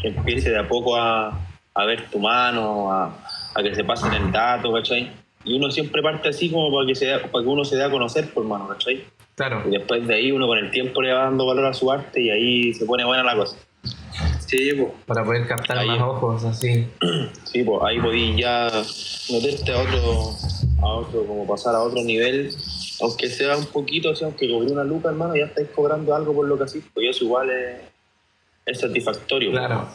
que 0.00 0.08
empiece 0.08 0.50
de 0.50 0.58
a 0.58 0.68
poco 0.68 0.96
a, 0.96 1.38
a 1.74 1.84
ver 1.84 2.08
tu 2.10 2.18
mano, 2.18 2.92
a, 2.92 3.16
a 3.54 3.62
que 3.62 3.74
se 3.74 3.84
pasen 3.84 4.12
el 4.12 4.30
dato, 4.32 4.72
¿cachai? 4.72 5.10
Y 5.44 5.54
uno 5.56 5.70
siempre 5.70 6.02
parte 6.02 6.28
así 6.28 6.50
como 6.50 6.72
para 6.72 6.86
que, 6.86 6.94
se 6.94 7.06
da- 7.06 7.20
para 7.22 7.42
que 7.44 7.48
uno 7.50 7.64
se 7.64 7.76
dé 7.76 7.84
a 7.84 7.90
conocer 7.90 8.28
por 8.32 8.44
mano, 8.44 8.68
¿cachai? 8.68 9.04
Claro. 9.34 9.62
Y 9.66 9.70
después 9.70 10.06
de 10.06 10.14
ahí 10.14 10.30
uno 10.32 10.46
con 10.46 10.58
el 10.58 10.70
tiempo 10.70 11.00
le 11.02 11.12
va 11.12 11.24
dando 11.24 11.46
valor 11.46 11.66
a 11.66 11.72
su 11.74 11.90
arte 11.90 12.20
y 12.20 12.30
ahí 12.30 12.74
se 12.74 12.84
pone 12.86 13.04
buena 13.04 13.22
la 13.24 13.34
cosa. 13.34 13.56
Sí, 14.52 14.72
pues. 14.74 14.92
Para 15.06 15.24
poder 15.24 15.46
captar 15.48 15.78
Ahí. 15.78 15.88
más 15.88 16.00
ojos, 16.02 16.44
así. 16.44 16.86
Sí, 17.44 17.62
pues 17.64 17.80
ahí 17.84 18.00
podí 18.00 18.34
ya 18.40 18.70
meterte 19.30 19.72
a 19.72 19.80
otro, 19.82 20.34
a 20.82 20.86
otro, 20.94 21.26
como 21.26 21.46
pasar 21.46 21.74
a 21.74 21.82
otro 21.82 22.02
nivel, 22.02 22.54
aunque 23.02 23.28
sea 23.28 23.58
un 23.58 23.66
poquito, 23.66 24.08
o 24.10 24.14
sea, 24.16 24.28
aunque 24.28 24.50
cobré 24.50 24.72
una 24.72 24.84
luca, 24.84 25.10
hermano, 25.10 25.36
ya 25.36 25.44
estáis 25.44 25.68
cobrando 25.74 26.14
algo 26.14 26.32
por 26.34 26.46
lo 26.48 26.56
que 26.56 26.64
así, 26.64 26.82
pues 26.94 27.08
eso 27.10 27.24
igual 27.24 27.50
es, 27.50 27.80
es 28.64 28.80
satisfactorio. 28.80 29.50
Claro. 29.50 29.86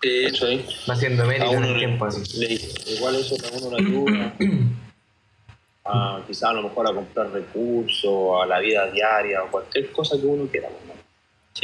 Sí, 0.00 0.24
¿cachai? 0.26 0.64
Va 0.88 0.94
haciendo 0.94 1.24
mérito 1.24 1.46
a 1.46 1.52
en 1.52 1.56
uno 1.58 1.66
el 1.68 1.78
tiempo, 1.78 2.04
así. 2.04 2.38
le- 2.38 2.92
igual 2.94 3.16
eso 3.16 3.34
a 3.34 3.56
uno 3.66 3.76
le 3.76 3.86
ayuda 3.86 4.34
a 5.86 6.20
quizás 6.26 6.50
a 6.50 6.52
lo 6.52 6.62
mejor 6.62 6.86
a 6.88 6.94
comprar 6.94 7.30
recursos, 7.32 8.42
a 8.42 8.46
la 8.46 8.60
vida 8.60 8.86
diaria 8.90 9.42
o 9.42 9.50
cualquier 9.50 9.90
cosa 9.90 10.16
que 10.18 10.26
uno 10.26 10.46
quiera. 10.46 10.68
¿no? 10.68 10.93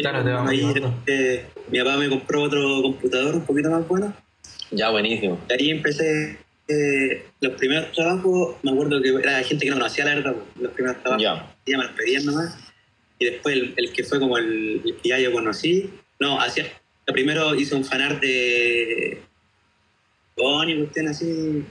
Claro, 0.01 0.25
te 0.25 0.51
ahí, 0.51 0.75
eh, 1.07 1.47
mi 1.71 1.79
papá 1.79 1.97
me 1.97 2.09
compró 2.09 2.43
otro 2.43 2.83
computador 2.83 3.35
un 3.35 3.45
poquito 3.45 3.71
más 3.71 3.87
bueno. 3.87 4.15
Ya, 4.71 4.91
buenísimo. 4.91 5.39
Y 5.49 5.53
ahí 5.53 5.71
empecé 5.71 6.39
eh, 6.69 7.25
los 7.41 7.55
primeros 7.55 7.93
trabajos, 7.93 8.57
me 8.63 8.71
acuerdo 8.71 9.03
que 9.03 9.09
era 9.09 9.43
gente 9.43 9.65
que 9.65 9.71
no 9.71 9.77
conocía 9.77 10.05
la 10.05 10.15
verdad, 10.15 10.35
pues, 10.35 10.63
los 10.63 10.73
primeros 10.73 11.03
trabajos 11.03 11.23
Ya, 11.23 11.55
ya 11.67 11.79
me 11.79 11.85
los 11.85 11.93
pedían 11.93 12.25
nomás. 12.25 12.57
Y 13.19 13.27
después 13.27 13.55
el, 13.55 13.75
el 13.77 13.93
que 13.93 14.05
fue 14.05 14.19
como 14.19 14.39
el, 14.39 14.81
el 14.85 14.97
que 14.97 15.09
ya 15.09 15.19
yo 15.19 15.33
conocí, 15.33 15.91
no, 16.21 16.41
hacía, 16.41 16.67
primero 17.07 17.55
hice 17.55 17.75
un 17.75 17.85
fanart 17.85 18.21
de 18.21 19.21
Bonnie, 20.37 20.79
cuestión 20.79 21.09
así, 21.09 21.65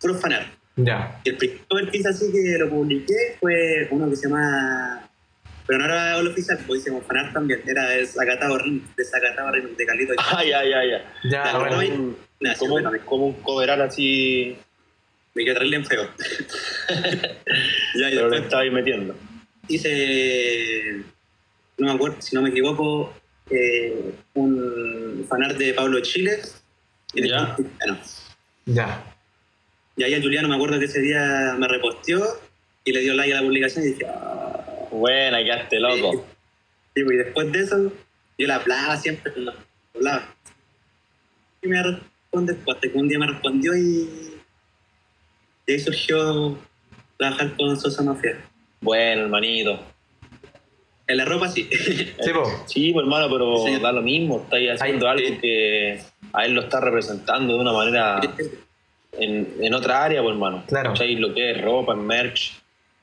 puro 0.00 0.14
fanart. 0.14 0.46
Ya. 0.76 1.20
Y 1.24 1.30
el 1.30 1.36
primer 1.36 1.90
que 1.90 1.98
hice 1.98 2.08
así 2.08 2.32
que 2.32 2.58
lo 2.58 2.68
publiqué 2.68 3.36
fue 3.40 3.88
uno 3.90 4.10
que 4.10 4.16
se 4.16 4.28
llama, 4.28 5.03
pero 5.66 5.78
no 5.78 5.84
era 5.86 6.18
el 6.18 6.26
oficial, 6.28 6.58
pues 6.66 6.80
hice 6.82 6.90
un 6.90 7.02
fanart 7.02 7.32
también, 7.32 7.62
era 7.66 7.94
el 7.94 8.06
Zacatao 8.06 8.58
de 8.58 9.04
Zacatao 9.04 9.50
de 9.52 9.86
Carlito. 9.86 10.12
ah, 10.18 10.44
ya, 10.44 10.62
ya, 10.64 10.84
ya. 10.84 11.14
Ya, 11.24 11.44
Ya, 11.44 11.58
bueno. 11.58 11.76
bueno. 11.76 11.94
Un- 11.94 12.16
como, 12.58 12.76
como 13.06 13.26
un 13.28 13.32
coveral 13.42 13.80
así, 13.80 14.56
me 15.34 15.44
quedé 15.44 15.54
terrible 15.54 15.76
en 15.76 15.86
feo. 15.86 16.08
ya, 16.88 18.08
pero 18.10 18.28
lo 18.28 18.36
estaba 18.36 18.62
ahí 18.62 18.70
metiendo. 18.70 19.14
hice, 19.68 21.02
no 21.78 21.86
me 21.86 21.92
acuerdo, 21.92 22.20
si 22.20 22.34
no 22.36 22.42
me 22.42 22.50
equivoco, 22.50 23.14
eh, 23.50 24.12
un 24.34 25.24
fanart 25.28 25.56
de 25.56 25.74
Pablo 25.74 26.00
Chile. 26.00 26.40
Y 27.14 27.28
Ya. 27.28 27.56
Ya. 28.66 29.04
y 29.96 30.02
ahí 30.02 30.14
el 30.14 30.22
Juliano 30.22 30.48
me 30.48 30.56
acuerdo 30.56 30.78
que 30.78 30.86
ese 30.86 31.00
día 31.00 31.54
me 31.58 31.68
reposteó 31.68 32.22
y 32.84 32.92
le 32.92 33.00
dio 33.00 33.14
like 33.14 33.32
a 33.32 33.36
la 33.36 33.42
publicación 33.46 33.84
y 33.84 33.88
dije, 33.88 34.06
ah, 34.06 34.33
Buena, 34.98 35.42
quedaste 35.42 35.80
loco. 35.80 36.24
Sí, 36.94 37.02
pues, 37.02 37.14
y 37.14 37.18
después 37.18 37.50
de 37.52 37.60
eso, 37.60 37.92
yo 38.38 38.46
la 38.46 38.56
hablaba 38.56 38.96
siempre, 38.96 39.32
la 39.36 39.54
hablaba. 39.94 40.34
Y 41.62 41.68
me 41.68 41.82
responde, 41.82 42.54
pues, 42.54 42.76
hasta 42.76 42.88
que 42.88 42.96
un 42.98 43.08
día 43.08 43.18
me 43.18 43.26
respondió 43.26 43.76
y, 43.76 44.38
y 45.66 45.72
ahí 45.72 45.80
surgió 45.80 46.56
trabajar 47.18 47.56
con 47.56 47.76
Sosa 47.78 48.02
Mafia. 48.02 48.38
Bueno, 48.80 49.22
hermanito. 49.22 49.80
En 51.06 51.16
la 51.16 51.24
ropa 51.24 51.48
sí. 51.48 51.68
Sí, 51.72 52.30
po. 52.32 52.44
Sí, 52.66 52.92
pues 52.92 53.04
hermano, 53.04 53.28
pero 53.30 53.58
Sí. 53.66 53.78
da 53.80 53.90
lo 53.92 54.00
mismo. 54.00 54.42
Estáis 54.44 54.70
haciendo 54.80 55.08
Ay, 55.08 55.24
algo 55.26 55.40
que 55.40 56.00
a 56.32 56.44
él 56.46 56.52
lo 56.54 56.62
está 56.62 56.80
representando 56.80 57.54
de 57.54 57.60
una 57.60 57.72
manera 57.72 58.20
en, 59.12 59.54
en 59.60 59.74
otra 59.74 60.04
área, 60.04 60.22
pues 60.22 60.34
hermano. 60.34 60.64
Claro. 60.68 60.90
¿Cachai? 60.92 61.16
Lo 61.16 61.34
que 61.34 61.50
es 61.50 61.60
ropa, 61.60 61.92
en 61.94 62.06
merch. 62.06 62.52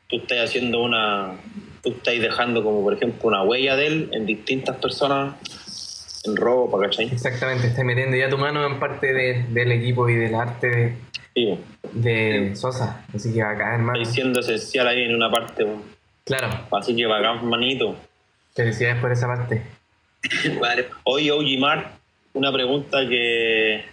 Tú 0.08 0.18
estás 0.18 0.40
haciendo 0.50 0.82
una. 0.82 1.36
Tú 1.84 1.90
estás 1.92 2.20
dejando 2.20 2.64
como, 2.64 2.84
por 2.84 2.94
ejemplo, 2.94 3.28
una 3.30 3.44
huella 3.44 3.76
de 3.76 3.88
él 3.88 4.10
en 4.14 4.26
distintas 4.26 4.78
personas 4.78 5.36
en 6.26 6.36
ropa, 6.36 6.80
¿cachai? 6.82 7.08
Exactamente. 7.08 7.68
Estás 7.68 7.84
metiendo 7.84 8.16
ya 8.16 8.30
tu 8.30 8.38
mano 8.38 8.66
en 8.66 8.80
parte 8.80 9.12
de- 9.14 9.44
del 9.50 9.72
equipo 9.72 10.08
y 10.10 10.16
del 10.16 10.36
arte 10.36 10.68
de, 10.70 10.96
Sí, 11.34 11.58
de 11.94 12.52
Sosa. 12.56 13.06
Así 13.16 13.34
que 13.34 13.42
acá, 13.42 13.74
hermano. 13.76 13.98
estáis 14.00 14.14
siendo 14.16 14.42
esencial 14.42 14.88
ahí 14.88 15.04
en 15.04 15.16
una 15.16 15.32
parte. 15.32 15.66
Claro. 16.26 16.50
Así 16.72 16.96
que 16.96 17.06
bacán, 17.06 17.46
manito. 17.48 17.96
Felicidades 18.54 19.00
por 19.02 19.12
esa 19.14 19.28
parte. 19.28 19.64
Vale. 20.60 20.88
Hoy, 21.06 21.30
OG 21.32 21.58
Mark, 21.58 21.88
una 22.34 22.52
pregunta 22.52 23.08
que, 23.08 23.86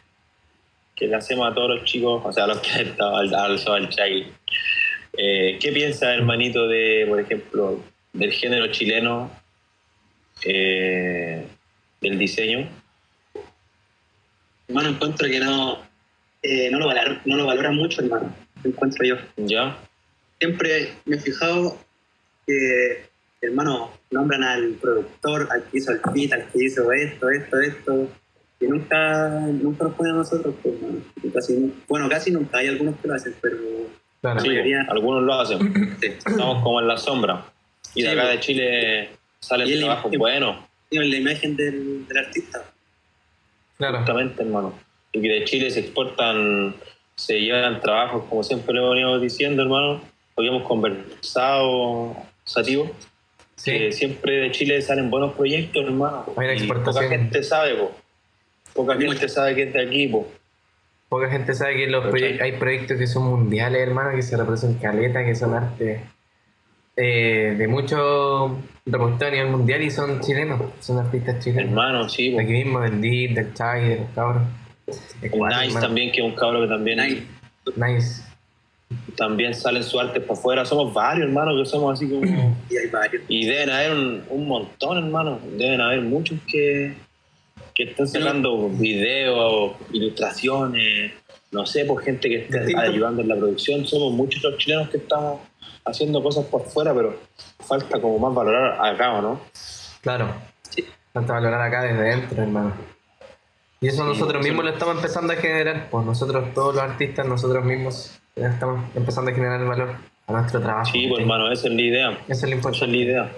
que 0.96 1.06
le 1.06 1.14
hacemos 1.16 1.48
a 1.50 1.54
todos 1.54 1.70
los 1.76 1.84
chicos, 1.84 2.20
o 2.24 2.32
sea, 2.32 2.44
a 2.44 2.46
los 2.48 2.58
que 2.58 2.70
han 2.72 2.80
estado 2.88 3.16
al, 3.16 3.32
al, 3.34 3.58
al 3.66 3.88
child. 3.88 4.26
Eh, 5.20 5.58
¿Qué 5.60 5.72
piensa, 5.72 6.14
hermanito, 6.14 6.68
de, 6.68 7.04
por 7.08 7.18
ejemplo, 7.18 7.82
del 8.12 8.30
género 8.30 8.68
chileno, 8.68 9.28
eh, 10.44 11.44
del 12.00 12.16
diseño? 12.16 12.68
Hermano, 14.68 14.90
encuentro 14.90 15.26
que 15.26 15.40
no, 15.40 15.80
eh, 16.40 16.70
no, 16.70 16.78
lo 16.78 16.86
valor, 16.86 17.18
no 17.24 17.36
lo 17.36 17.46
valora 17.46 17.72
mucho, 17.72 18.00
hermano. 18.00 18.32
Encuentro 18.62 19.04
yo. 19.04 19.16
¿Ya? 19.38 19.76
Siempre 20.38 20.92
me 21.04 21.16
he 21.16 21.20
fijado 21.20 21.76
que, 22.46 23.02
hermano, 23.40 23.90
nombran 24.12 24.44
al 24.44 24.74
productor, 24.74 25.48
al 25.50 25.64
que 25.64 25.78
hizo 25.78 25.90
el 25.90 26.00
beat, 26.14 26.32
al 26.32 26.46
que 26.52 26.64
hizo 26.64 26.92
esto, 26.92 27.28
esto, 27.28 27.60
esto. 27.60 28.08
Y 28.60 28.66
nunca, 28.66 29.30
nunca 29.40 29.82
nos 29.82 29.94
ponen 29.94 30.12
a 30.12 30.18
nosotros, 30.18 30.54
pues, 30.62 30.76
hermano. 30.76 31.02
Casi, 31.34 31.74
bueno, 31.88 32.08
casi 32.08 32.30
nunca. 32.30 32.58
Hay 32.58 32.68
algunos 32.68 33.00
que 33.00 33.08
lo 33.08 33.14
hacen, 33.14 33.34
pero 33.40 33.56
Claro. 34.20 34.40
Sí, 34.40 34.48
algunos 34.88 35.22
lo 35.22 35.34
hacen. 35.34 35.96
sí. 36.00 36.06
Estamos 36.08 36.62
como 36.62 36.80
en 36.80 36.88
la 36.88 36.96
sombra. 36.96 37.44
Y 37.94 38.02
de 38.02 38.08
Sí, 38.10 38.14
acá 38.14 38.22
pues. 38.26 38.34
de 38.34 38.40
Chile 38.40 39.08
salen 39.40 39.68
el- 39.68 39.78
trabajos 39.80 40.12
buenos, 40.18 40.56
la 40.90 41.04
imagen 41.16 41.56
del, 41.56 42.06
del 42.06 42.18
artista. 42.18 42.64
Claro. 43.76 43.98
justamente, 43.98 44.42
hermano. 44.42 44.74
Y 45.12 45.22
que 45.22 45.28
de 45.28 45.44
Chile 45.44 45.70
se 45.70 45.80
exportan, 45.80 46.74
se 47.14 47.40
llevan 47.40 47.80
trabajos, 47.80 48.24
como 48.28 48.42
siempre 48.42 48.74
lo 48.74 48.90
veníamos 48.90 49.22
diciendo, 49.22 49.62
hermano. 49.62 50.00
Hoy 50.34 50.48
hemos 50.48 50.64
conversado, 50.64 52.16
Sativo, 52.44 52.90
Sí. 53.56 53.72
que 53.72 53.92
siempre 53.92 54.32
de 54.40 54.50
Chile 54.52 54.80
salen 54.82 55.10
buenos 55.10 55.34
proyectos, 55.34 55.84
hermano. 55.84 56.24
Hay 56.36 56.44
una 56.46 56.54
Y 56.54 56.56
exportación. 56.58 57.04
Poca 57.04 57.08
gente 57.16 57.42
sabe, 57.42 57.74
po. 57.74 57.92
Poca 58.74 58.96
gente 58.96 59.28
sabe 59.28 59.54
que 59.54 59.62
es 59.64 59.72
de 59.72 59.82
aquí, 59.82 60.08
po. 60.08 60.28
Poca 61.08 61.30
gente 61.30 61.54
sabe 61.54 61.76
que 61.76 61.86
los 61.86 62.04
proye- 62.06 62.40
hay 62.40 62.52
proyectos 62.52 62.98
que 62.98 63.06
son 63.06 63.24
mundiales, 63.24 63.80
hermano, 63.80 64.14
que 64.14 64.22
se 64.22 64.36
reproducen 64.36 64.74
caleta, 64.74 65.24
que 65.24 65.34
son 65.34 65.54
arte 65.54 66.02
eh, 66.96 67.54
de 67.56 67.68
mucho 67.68 68.58
reportero 68.84 69.28
a 69.30 69.34
nivel 69.34 69.50
mundial 69.52 69.82
y 69.82 69.90
son 69.90 70.20
chilenos, 70.20 70.60
son 70.80 70.98
artistas 70.98 71.38
chilenos. 71.42 71.70
Hermano, 71.70 72.08
sí, 72.08 72.36
aquí 72.36 72.52
mismo, 72.52 72.80
del 72.80 73.00
Deep, 73.00 73.34
del 73.34 73.54
Chai, 73.54 73.88
de 73.88 73.96
los 74.00 74.08
cabros. 74.14 74.42
El 75.22 75.30
Nice 75.30 75.64
hermano. 75.66 75.80
también, 75.80 76.12
que 76.12 76.20
es 76.20 76.24
un 76.26 76.34
cabro 76.34 76.60
que 76.62 76.66
también, 76.68 76.98
Nice. 76.98 77.22
Nice. 77.76 78.22
también 79.16 79.54
salen 79.54 79.82
su 79.84 80.00
arte 80.00 80.20
para 80.20 80.38
afuera. 80.38 80.64
Somos 80.64 80.92
varios, 80.92 81.26
hermano, 81.28 81.54
que 81.56 81.64
somos 81.66 81.92
así 81.94 82.08
como... 82.10 82.22
Y 82.70 82.76
hay 82.76 82.88
varios. 82.90 83.22
Y 83.28 83.46
deben 83.46 83.70
haber 83.70 83.92
un, 83.92 84.22
un 84.30 84.48
montón, 84.48 84.98
hermano. 84.98 85.38
Deben 85.56 85.80
haber 85.80 86.00
muchos 86.02 86.38
que, 86.50 86.94
que 87.78 87.84
están 87.84 88.08
sacando 88.08 88.68
videos, 88.70 89.76
ilustraciones, 89.92 91.12
no 91.52 91.64
sé, 91.64 91.84
por 91.84 92.02
gente 92.02 92.28
que 92.28 92.38
esté 92.42 92.58
Distinto. 92.58 92.80
ayudando 92.82 93.22
en 93.22 93.28
la 93.28 93.36
producción. 93.36 93.86
Somos 93.86 94.12
muchos 94.12 94.42
los 94.42 94.58
chilenos 94.58 94.88
que 94.90 94.96
estamos 94.96 95.40
haciendo 95.84 96.20
cosas 96.20 96.44
por 96.46 96.64
fuera, 96.64 96.92
pero 96.92 97.16
falta 97.60 98.00
como 98.00 98.18
más 98.18 98.34
valorar 98.34 98.84
acá, 98.84 99.12
¿o 99.14 99.22
no? 99.22 99.40
Claro. 100.02 100.34
Sí. 100.68 100.84
Falta 101.12 101.34
valorar 101.34 101.60
acá 101.62 101.82
desde 101.82 102.02
dentro, 102.02 102.42
hermano. 102.42 102.72
Y 103.80 103.86
eso 103.86 104.02
Sí, 104.02 104.08
nosotros 104.08 104.42
sí. 104.42 104.48
mismos 104.48 104.64
lo 104.64 104.72
estamos 104.72 104.96
empezando 104.96 105.32
a 105.32 105.36
generar. 105.36 105.88
Pues 105.88 106.04
nosotros, 106.04 106.52
todos 106.54 106.74
los 106.74 106.82
artistas, 106.82 107.26
nosotros 107.26 107.64
mismos 107.64 108.18
estamos 108.34 108.84
empezando 108.96 109.30
a 109.30 109.34
generar 109.34 109.64
valor 109.64 109.94
a 110.26 110.32
nuestro 110.32 110.60
trabajo. 110.60 110.90
Sí, 110.90 111.06
pues 111.06 111.20
hermano, 111.20 111.52
esa 111.52 111.68
es 111.68 111.74
la 111.74 111.80
idea. 111.82 112.18
Eso 112.26 112.46
es 112.46 112.52
lo 112.52 112.70
Esa 112.70 112.84
es 112.84 112.90
la 112.90 112.96
idea. 112.96 113.32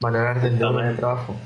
Valorar 0.00 0.40
desde 0.40 0.88
el 0.88 0.96
trabajo. 0.96 1.36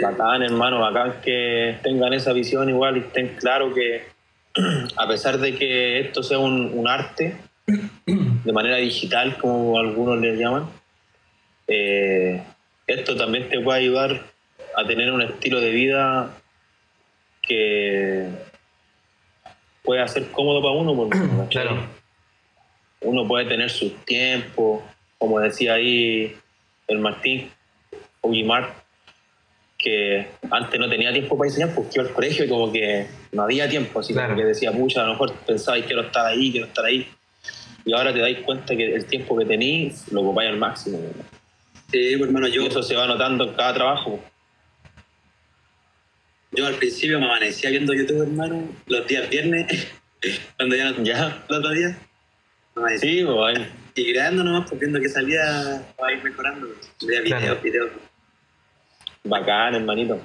Bacán, 0.00 0.42
hermano, 0.42 0.80
bacán 0.80 1.20
que 1.22 1.78
tengan 1.82 2.12
esa 2.12 2.32
visión 2.32 2.68
igual 2.68 2.96
y 2.96 3.00
estén 3.00 3.36
claros 3.36 3.74
que 3.74 4.02
a 4.96 5.08
pesar 5.08 5.38
de 5.38 5.54
que 5.54 6.00
esto 6.00 6.22
sea 6.22 6.38
un, 6.38 6.72
un 6.74 6.88
arte 6.88 7.36
de 8.06 8.52
manera 8.52 8.76
digital, 8.76 9.36
como 9.38 9.78
algunos 9.78 10.18
le 10.18 10.36
llaman, 10.36 10.66
eh, 11.68 12.42
esto 12.86 13.16
también 13.16 13.48
te 13.48 13.60
puede 13.60 13.80
ayudar 13.80 14.22
a 14.76 14.86
tener 14.86 15.12
un 15.12 15.22
estilo 15.22 15.60
de 15.60 15.70
vida 15.70 16.30
que 17.42 18.28
pueda 19.82 20.06
ser 20.08 20.30
cómodo 20.30 20.62
para 20.62 20.74
uno. 20.74 20.94
Porque. 20.94 21.18
Claro. 21.50 21.76
uno 23.00 23.26
puede 23.26 23.46
tener 23.46 23.70
sus 23.70 23.94
tiempos, 24.04 24.82
como 25.18 25.40
decía 25.40 25.74
ahí 25.74 26.36
el 26.88 26.98
Martín, 26.98 27.50
Ugimar, 28.20 28.81
que 29.82 30.28
antes 30.50 30.78
no 30.80 30.88
tenía 30.88 31.12
tiempo 31.12 31.36
para 31.36 31.48
enseñar 31.50 31.74
porque 31.74 31.90
iba 31.96 32.04
al 32.04 32.12
colegio 32.14 32.44
y 32.44 32.48
como 32.48 32.72
que 32.72 33.06
no 33.32 33.42
había 33.42 33.68
tiempo, 33.68 34.00
así 34.00 34.12
Claro. 34.12 34.36
que 34.36 34.44
decía, 34.44 34.70
pucha, 34.72 35.02
a 35.02 35.06
lo 35.06 35.12
mejor 35.12 35.32
pensabais 35.46 35.84
quiero 35.84 36.02
estar 36.02 36.24
ahí, 36.26 36.50
quiero 36.52 36.66
estar 36.68 36.84
ahí. 36.84 37.08
Y 37.84 37.92
ahora 37.92 38.12
te 38.14 38.20
dais 38.20 38.38
cuenta 38.40 38.76
que 38.76 38.94
el 38.94 39.04
tiempo 39.06 39.36
que 39.36 39.44
tenéis 39.44 40.04
lo 40.12 40.20
ocupáis 40.22 40.50
al 40.50 40.56
máximo. 40.58 40.98
Sí, 41.90 42.14
pues, 42.16 42.28
hermano, 42.28 42.46
yo, 42.48 42.62
Y 42.62 42.66
eso 42.68 42.82
se 42.82 42.94
va 42.94 43.06
notando 43.06 43.44
en 43.44 43.54
cada 43.54 43.74
trabajo. 43.74 44.20
yo 46.52 46.66
al 46.66 46.74
principio 46.74 47.18
me 47.18 47.26
amanecía 47.26 47.70
viendo 47.70 47.92
YouTube, 47.94 48.22
hermano, 48.22 48.68
los 48.86 49.06
días 49.06 49.28
viernes, 49.30 49.88
cuando 50.56 50.76
ya 50.76 50.90
no 50.92 51.02
Ya, 51.02 51.44
los 51.48 51.58
otros 51.58 51.74
días. 51.74 51.96
Sí, 53.00 53.24
pues, 53.24 53.58
ahí. 53.58 53.66
Y 53.94 54.12
creando 54.12 54.42
nomás, 54.44 54.68
pues 54.68 54.80
viendo 54.80 55.00
que 55.00 55.08
salía, 55.08 55.42
va 56.00 56.08
a 56.08 56.12
ir 56.12 56.22
mejorando. 56.22 56.68
Veía 57.06 57.20
videos, 57.20 57.40
Claro. 57.42 57.60
videos. 57.62 57.90
Bacán, 59.24 59.74
hermanito. 59.74 60.18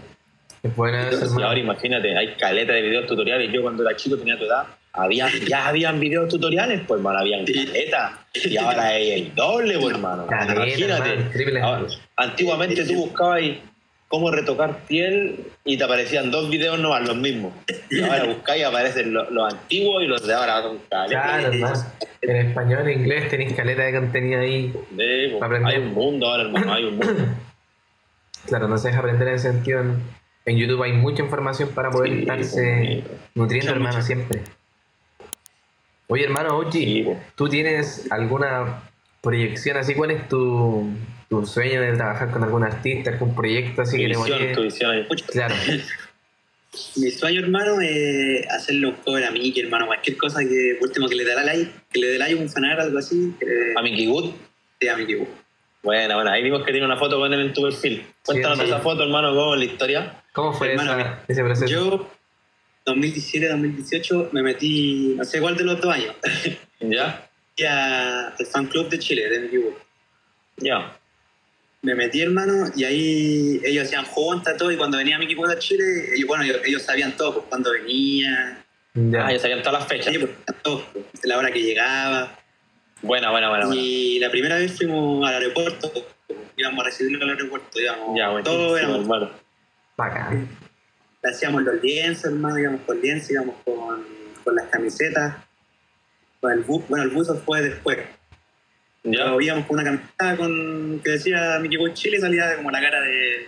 Es 0.64 0.72
Y 0.76 0.82
hermano. 0.82 1.48
ahora 1.48 1.60
imagínate, 1.60 2.18
hay 2.18 2.34
caleta 2.36 2.74
de 2.74 2.82
videos 2.82 3.06
tutoriales. 3.06 3.52
Yo 3.54 3.62
cuando 3.62 3.84
era 3.88 3.96
chico 3.96 4.18
tenía 4.18 4.38
tu 4.38 4.46
edad, 4.46 4.66
había, 4.92 5.28
ya 5.48 5.68
habían 5.68 6.00
videos 6.00 6.28
tutoriales, 6.30 6.82
pues 6.88 7.00
hermano, 7.00 7.20
habían 7.20 7.46
caleta. 7.46 8.26
Y 8.34 8.58
ahora 8.58 8.88
hay 8.88 9.12
el 9.12 9.36
doble, 9.36 9.78
pues 9.80 9.94
hermano. 9.96 10.26
Caleta, 10.28 10.66
Imagínate. 10.68 11.24
triple. 11.32 11.62
Ahora, 11.62 11.86
antiguamente 12.16 12.86
tú 12.86 12.96
buscabas 12.96 13.38
ahí 13.38 13.62
cómo 14.08 14.32
retocar 14.32 14.80
piel 14.88 15.36
y 15.64 15.78
te 15.78 15.84
aparecían 15.84 16.32
dos 16.32 16.50
videos 16.50 16.80
nomás, 16.80 17.08
los 17.08 17.18
mismos. 17.18 17.54
Y 17.92 18.02
ahora 18.02 18.24
buscáis 18.26 18.62
y 18.62 18.66
aparecen 18.66 19.14
los, 19.14 19.30
los 19.32 19.54
antiguos 19.54 20.04
y 20.04 20.08
los 20.08 20.26
de 20.26 20.34
ahora 20.34 20.64
con 20.64 20.80
caleta. 20.90 21.22
Claro, 21.24 21.48
hermano. 21.54 21.84
En 22.22 22.36
español, 22.36 22.90
en 22.90 23.00
inglés 23.02 23.30
tenéis 23.30 23.54
caleta 23.54 23.84
de 23.84 23.94
contenido 23.94 24.42
ahí. 24.42 24.74
Sí, 24.74 25.36
pues, 25.38 25.64
hay 25.66 25.78
un 25.78 25.94
mundo 25.94 26.28
ahora, 26.28 26.44
hermano, 26.44 26.74
hay 26.74 26.84
un 26.86 26.98
mundo. 26.98 27.24
Claro, 28.48 28.68
no 28.68 28.78
se 28.78 28.88
deja 28.90 29.00
aprender 29.00 29.28
en 29.28 29.34
ese 29.36 29.52
sentido. 29.52 29.82
En, 29.82 30.02
en 30.46 30.58
YouTube 30.58 30.82
hay 30.84 30.94
mucha 30.94 31.22
información 31.24 31.70
para 31.70 31.92
poder 31.92 32.14
Sí, 32.14 32.20
estarse 32.22 33.04
nutriendo, 33.36 33.72
hermano, 33.72 34.02
siempre. 34.02 34.42
Oye, 36.08 36.24
hermano, 36.24 36.58
Ochi, 36.58 36.80
Sí, 36.86 37.02
pues. 37.06 37.18
¿tú 37.36 37.50
tienes 37.50 38.08
alguna 38.12 38.84
proyección 39.22 39.76
así? 39.78 39.94
¿Cuál 39.94 40.12
es 40.12 40.30
tu, 40.30 40.90
tu 41.30 41.46
sueño 41.46 41.82
de 41.82 41.94
trabajar 41.94 42.32
con 42.32 42.44
algún 42.44 42.64
artista, 42.64 43.12
algún 43.12 43.36
proyecto 43.36 43.82
así 43.82 43.98
Tu 43.98 44.02
que 44.04 44.08
visión, 44.08 44.30
motive? 44.30 44.54
tu 44.56 44.62
visión 44.64 44.92
ahí. 44.92 45.06
Claro, 45.32 45.56
Mi 46.96 47.10
sueño, 47.12 47.42
hermano, 47.42 47.82
es 47.82 48.46
hacerle 48.52 48.88
un 48.88 48.94
cover 48.98 49.24
a 49.26 49.32
Mickey, 49.32 49.64
hermano. 49.64 49.88
Cualquier 49.88 50.16
cosa 50.18 50.42
que, 50.42 50.78
último, 50.80 51.08
que 51.10 51.16
le 51.16 51.26
dé 51.26 51.34
like, 51.44 51.72
que 51.92 52.00
le 52.00 52.08
dé 52.08 52.18
like 52.20 52.36
un 52.36 52.50
fanar, 52.50 52.80
algo 52.80 53.00
así, 53.00 53.34
que 53.40 53.46
le 53.46 53.74
A 53.76 53.82
Mickey 53.82 54.08
Wood. 54.08 54.32
dé 54.80 54.90
a 54.90 54.96
Mickey. 54.98 55.28
Bueno, 55.84 56.16
bueno, 56.16 56.32
ahí 56.32 56.44
vimos 56.44 56.64
que 56.66 56.72
tiene 56.72 56.86
una 56.86 56.98
foto 56.98 57.18
con 57.20 57.32
él 57.34 57.40
en 57.40 57.54
tu 57.54 57.62
perfil. 57.64 58.06
Cuéntanos 58.26 58.58
Sí, 58.60 58.66
sí. 58.66 58.72
esa 58.72 58.80
foto, 58.82 59.04
hermano, 59.04 59.34
cómo 59.34 59.54
es 59.54 59.60
la 59.60 59.66
historia. 59.66 60.24
¿cómo 60.34 60.54
fue 60.54 60.72
Hermano, 60.72 61.00
esa- 61.00 61.24
ese 61.28 61.44
proceso? 61.44 61.66
Yo, 61.68 62.10
2017-2018, 62.86 64.30
me 64.32 64.42
metí, 64.44 65.14
no 65.18 65.24
sé 65.24 65.40
cuál 65.42 65.56
de 65.58 65.64
los 65.64 65.80
dos 65.82 65.94
años, 65.94 66.14
¿Ya? 66.80 67.28
y 67.56 67.64
a- 67.64 68.28
al 68.30 68.46
fan 68.46 68.68
club 68.68 68.90
de 68.90 69.00
Chile, 69.00 69.30
de 69.30 69.40
Mickey 69.40 69.58
Wood. 69.60 69.74
Ya. 70.58 70.98
Me 71.84 71.96
metí, 71.96 72.22
hermano, 72.22 72.70
y 72.76 72.84
ahí 72.84 73.62
ellos 73.64 73.86
hacían 73.86 74.06
juntas, 74.06 74.58
todo, 74.58 74.72
y 74.72 74.78
cuando 74.78 74.98
venía 74.98 75.18
Mickey 75.20 75.36
Wood 75.36 75.52
a 75.52 75.60
Chile, 75.60 75.84
ellos, 76.16 76.28
bueno, 76.28 76.44
ellos, 76.44 76.58
ellos 76.66 76.82
sabían 76.82 77.16
todo, 77.16 77.34
pues, 77.36 77.46
cuando 77.50 77.72
venía, 77.72 78.64
Ya. 78.94 79.28
Ah, 79.28 79.32
ya 79.32 79.40
sabían 79.40 79.62
todas 79.62 79.80
las 79.80 79.88
fechas. 79.88 80.08
ellos, 80.08 80.30
pues, 80.46 80.58
todo, 80.64 80.84
pues, 80.92 81.06
la 81.24 81.38
hora 81.38 81.52
que 81.52 81.62
llegaba. 81.62 82.38
Buena, 83.02 83.32
buena, 83.32 83.50
buena. 83.50 83.66
buena. 83.68 83.82
Y 83.82 84.20
la 84.20 84.30
primera 84.32 84.56
vez 84.58 84.76
fuimos 84.78 85.28
al 85.28 85.36
aeropuerto, 85.36 85.92
íbamos 86.56 86.82
a 86.82 86.84
recibirlo 86.86 87.24
al 87.24 87.32
aeropuerto, 87.32 87.80
íbamos, 87.80 88.18
Ya, 88.18 88.26
todos 88.44 88.72
buenísimo, 88.72 88.78
éramos, 88.78 89.00
hermano. 89.02 89.30
Bacán. 89.96 90.48
hacíamos 91.24 91.64
los 91.64 91.82
lienzos, 91.82 92.26
hermano, 92.26 92.60
íbamos 92.60 92.82
con 92.82 93.02
lienzos, 93.02 93.32
íbamos 93.32 93.56
con, 93.64 94.04
con 94.44 94.56
las 94.56 94.68
camisetas, 94.68 95.36
con 96.40 96.52
el 96.52 96.60
bus, 96.62 96.84
bueno, 96.88 97.04
el 97.06 97.10
buzo 97.12 97.36
fue 97.36 97.62
después, 97.62 97.98
Ya. 99.04 99.24
pero 99.26 99.42
íbamos 99.42 99.66
con 99.68 99.76
una 99.80 99.84
camiseta 99.84 100.38
con, 100.38 101.00
que 101.04 101.12
decía 101.12 101.60
Mickey 101.60 101.78
Wood 101.78 101.94
Chile 101.94 102.18
y 102.18 102.22
salía 102.22 102.56
como 102.58 102.72
la 102.72 102.82
cara 102.82 103.02
de, 103.02 103.48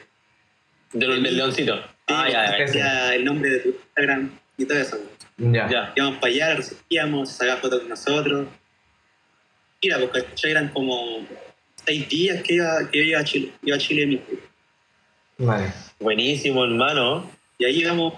De 0.94 1.08
los 1.08 1.22
del 1.24 1.38
leoncito. 1.38 1.75
Ah, 2.08 2.27
ya, 2.29 2.51
ya. 2.51 2.58
decía 2.58 3.15
el 3.15 3.25
nombre 3.25 3.50
de 3.51 3.60
tu 3.60 3.70
Instagram 3.70 4.32
y 4.58 4.65
todo 4.65 4.77
eso. 4.79 4.98
Ya. 5.38 5.70
Ya. 5.70 5.94
Íbamos 5.96 6.18
para 6.20 6.34
allá, 6.34 6.50
lo 6.51 6.56
recibíamos, 6.58 7.32
sacaba 7.32 7.62
fotos 7.62 7.79
con 7.82 7.89
nosotros. 7.89 8.48
Mira, 9.81 9.98
porque 10.00 10.24
¿cachai? 10.24 10.51
eran 10.51 10.69
como 10.69 11.25
seis 11.86 12.07
días 12.09 12.41
que 12.43 12.55
iba, 12.55 12.89
que 12.91 12.98
yo 12.98 13.03
iba 13.03 13.19
a 13.19 13.24
Chile, 13.24 13.51
iba 13.63 13.75
a 13.75 13.79
Chile 13.79 14.05
Mickey. 14.05 14.39
Vale. 15.38 15.71
Buenísimo, 16.00 16.63
hermano. 16.65 17.29
Y 17.57 17.65
ahí 17.65 17.79
íbamos, 17.81 18.13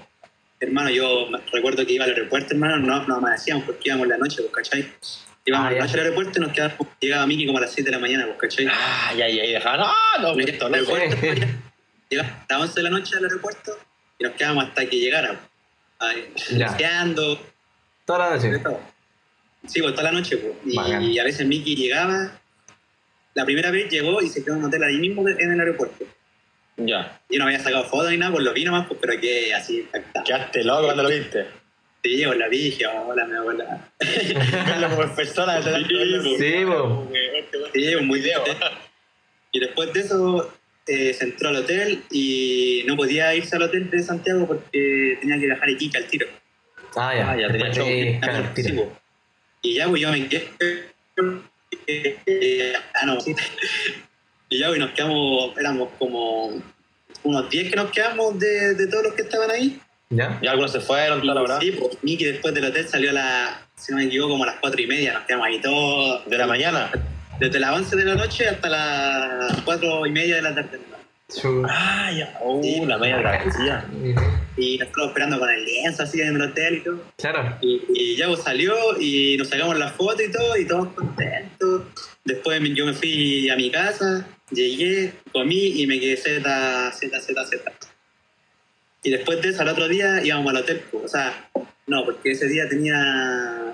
hermano, 0.59 0.89
yo 0.89 1.27
recuerdo 1.51 1.85
que 1.85 1.93
iba 1.93 2.05
al 2.05 2.11
aeropuerto, 2.11 2.53
hermano, 2.53 2.77
no 2.77 3.05
nos 3.07 3.17
amanecíamos 3.17 3.63
porque 3.65 3.89
íbamos 3.89 4.07
la 4.07 4.17
noche, 4.17 4.41
pues, 4.41 4.51
¿cachai? 4.69 4.91
Íbamos 5.45 5.67
Ah, 5.67 5.71
la 5.71 5.77
ya. 5.77 5.83
noche 5.83 5.93
al 5.93 5.99
aeropuerto 6.01 6.39
y 6.39 6.41
nos 6.41 6.51
quedábamos, 6.51 6.87
llegaba 6.99 7.27
Mickey 7.27 7.45
como 7.45 7.57
a 7.59 7.61
las 7.61 7.71
7 7.73 7.89
de 7.89 7.95
la 7.95 7.99
mañana, 8.01 8.25
pues, 8.25 8.37
¿cachai? 8.39 8.67
Ah, 8.69 9.13
ya, 9.15 9.27
ya, 9.29 9.45
ya. 9.45 9.61
Ah, 9.63 10.17
no, 10.21 10.39
esto 10.39 10.69
no 10.69 10.75
aeropuerto, 10.75 11.17
sé. 11.17 11.47
Llegamos 12.09 12.31
a 12.49 12.53
las 12.53 12.61
11 12.61 12.73
de 12.75 12.83
la 12.83 12.89
noche 12.89 13.17
al 13.17 13.23
aeropuerto 13.23 13.77
y 14.19 14.23
nos 14.23 14.33
quedábamos 14.33 14.65
hasta 14.65 14.85
que 14.87 14.97
llegara. 14.99 15.39
ahí, 15.99 16.27
Ya. 16.57 16.67
paseando, 16.67 17.39
Toda 18.05 18.19
la 18.31 18.37
de 18.37 18.49
noche. 18.59 18.77
Sí, 19.67 19.81
pues 19.81 19.93
toda 19.93 20.11
la 20.11 20.19
noche. 20.19 20.37
Pues. 20.37 20.53
Y, 20.65 20.75
Bacán. 20.75 21.19
a 21.19 21.23
veces 21.23 21.45
Mickey 21.45 21.75
llegaba, 21.75 22.39
la 23.33 23.45
primera 23.45 23.71
vez 23.71 23.89
llegó 23.89 24.21
y 24.21 24.27
se 24.27 24.43
quedó 24.43 24.55
en 24.55 24.59
un 24.59 24.65
hotel 24.65 24.83
ahí 24.83 24.97
mismo 24.97 25.27
en 25.27 25.51
el 25.51 25.59
aeropuerto. 25.59 26.05
Ya. 26.77 27.21
Yo 27.29 27.39
no 27.39 27.45
había 27.45 27.59
sacado 27.59 27.83
fotos 27.85 28.09
ni 28.11 28.17
nada, 28.17 28.31
pues 28.31 28.43
lo 28.43 28.53
vi 28.53 28.63
nomás, 28.65 28.87
pues, 28.87 28.99
pero 29.01 29.19
que 29.19 29.53
así. 29.53 29.87
Quedaste 30.25 30.63
loco 30.63 30.85
cuando 30.85 31.03
lo 31.03 31.09
viste. 31.09 31.45
Sí, 32.03 32.23
pues 32.25 32.37
la 32.39 32.47
vi, 32.47 32.57
dije, 32.63 32.87
hola, 32.87 33.25
mi 33.27 33.35
abuela. 33.35 33.91
Verlo 33.99 34.89
como 34.95 35.15
persona. 35.15 35.61
Sí, 35.61 35.69
este 35.69 35.95
weón 36.67 37.09
Sí, 37.73 37.91
pues, 37.93 38.03
muy 38.03 38.19
video. 38.21 38.43
bien. 38.43 38.57
Y 39.51 39.59
después 39.59 39.93
de 39.93 39.99
eso 39.99 40.51
eh, 40.87 41.13
se 41.13 41.25
entró 41.25 41.49
al 41.49 41.57
hotel 41.57 42.01
y 42.09 42.83
no 42.87 42.95
podía 42.95 43.35
irse 43.35 43.55
al 43.55 43.63
hotel 43.63 43.89
de 43.91 44.01
Santiago 44.01 44.47
porque 44.47 45.17
tenía 45.19 45.37
que 45.37 45.45
viajar 45.45 45.67
a 45.67 45.71
Iquique 45.71 45.97
al 45.97 46.05
tiro. 46.05 46.27
Ah, 46.95 47.13
ya. 47.15 47.31
Ah, 47.31 47.37
ya 47.39 47.47
tenía 47.51 47.71
show. 47.71 47.85
Sí. 47.85 48.79
Y 49.61 49.75
ya, 49.75 49.87
pues 49.87 50.01
yo 50.01 50.11
me 50.11 50.27
quedé. 50.27 50.49
eh, 51.87 52.73
ah, 52.95 53.05
no. 53.05 53.17
Y 54.49 54.59
ya, 54.59 54.67
pues 54.67 54.79
nos 54.79 54.91
quedamos, 54.91 55.57
éramos 55.57 55.89
como 55.97 56.61
unos 57.23 57.49
10 57.49 57.69
que 57.69 57.75
nos 57.75 57.91
quedamos 57.91 58.37
de, 58.39 58.75
de 58.75 58.87
todos 58.87 59.03
los 59.03 59.13
que 59.13 59.21
estaban 59.21 59.51
ahí. 59.51 59.79
¿Ya? 60.09 60.39
Ya 60.41 60.51
algunos 60.51 60.71
se 60.73 60.81
fueron, 60.81 61.21
toda 61.21 61.35
la 61.35 61.41
verdad. 61.41 61.59
Sí, 61.61 61.71
pues 61.71 61.97
Miki 62.01 62.25
después 62.25 62.53
del 62.53 62.65
hotel 62.65 62.87
salió 62.87 63.11
a 63.11 63.13
la, 63.13 63.67
si 63.77 63.91
no 63.91 63.97
me 63.99 64.05
equivoco, 64.05 64.31
como 64.31 64.43
a 64.43 64.47
las 64.47 64.57
4 64.59 64.81
y 64.81 64.87
media. 64.87 65.13
Nos 65.13 65.23
quedamos 65.23 65.47
ahí 65.47 65.61
todos. 65.61 66.25
De 66.29 66.37
la 66.37 66.47
mañana. 66.47 66.91
Desde 67.39 67.59
las 67.59 67.71
11 67.71 67.95
de 67.95 68.05
la 68.05 68.15
noche 68.15 68.47
hasta 68.47 68.69
las 68.69 69.61
4 69.61 70.05
y 70.05 70.11
media 70.11 70.35
de 70.35 70.41
la 70.41 70.53
tarde. 70.53 70.79
Chu. 71.39 71.63
Ah, 71.69 72.11
ya. 72.11 72.37
Uh, 72.41 72.61
Sí. 72.63 72.85
la 72.85 72.97
media 72.97 73.19
travesía. 73.19 73.85
Y 74.57 74.77
nosotros 74.77 75.07
esperando 75.07 75.39
con 75.39 75.49
el 75.49 75.63
lienzo 75.65 76.03
así 76.03 76.21
en 76.21 76.35
el 76.35 76.41
hotel 76.41 76.75
y 76.77 76.79
todo. 76.81 77.03
Claro. 77.17 77.57
Y, 77.61 77.81
y 77.93 78.15
ya 78.17 78.27
pues 78.27 78.41
salió 78.41 78.73
y 78.99 79.37
nos 79.37 79.49
sacamos 79.49 79.77
la 79.77 79.89
foto 79.89 80.21
y 80.21 80.31
todo, 80.31 80.57
y 80.57 80.65
todos 80.65 80.89
contentos. 80.93 81.83
Después 82.25 82.61
yo 82.75 82.85
me 82.85 82.93
fui 82.93 83.49
a 83.49 83.55
mi 83.55 83.71
casa, 83.71 84.27
llegué, 84.51 85.13
comí 85.31 85.81
y 85.81 85.87
me 85.87 85.99
quedé 85.99 86.17
Z, 86.17 86.91
Z, 86.91 87.19
Z, 87.21 87.45
Z. 87.45 87.71
Y 89.03 89.09
después 89.11 89.41
de 89.41 89.49
eso, 89.49 89.61
al 89.63 89.69
otro 89.69 89.87
día 89.87 90.23
íbamos 90.23 90.51
al 90.51 90.57
hotel, 90.61 90.83
pues, 90.91 91.05
o 91.05 91.07
sea, 91.07 91.49
no, 91.87 92.05
porque 92.05 92.31
ese 92.31 92.47
día 92.47 92.69
tenía 92.69 93.73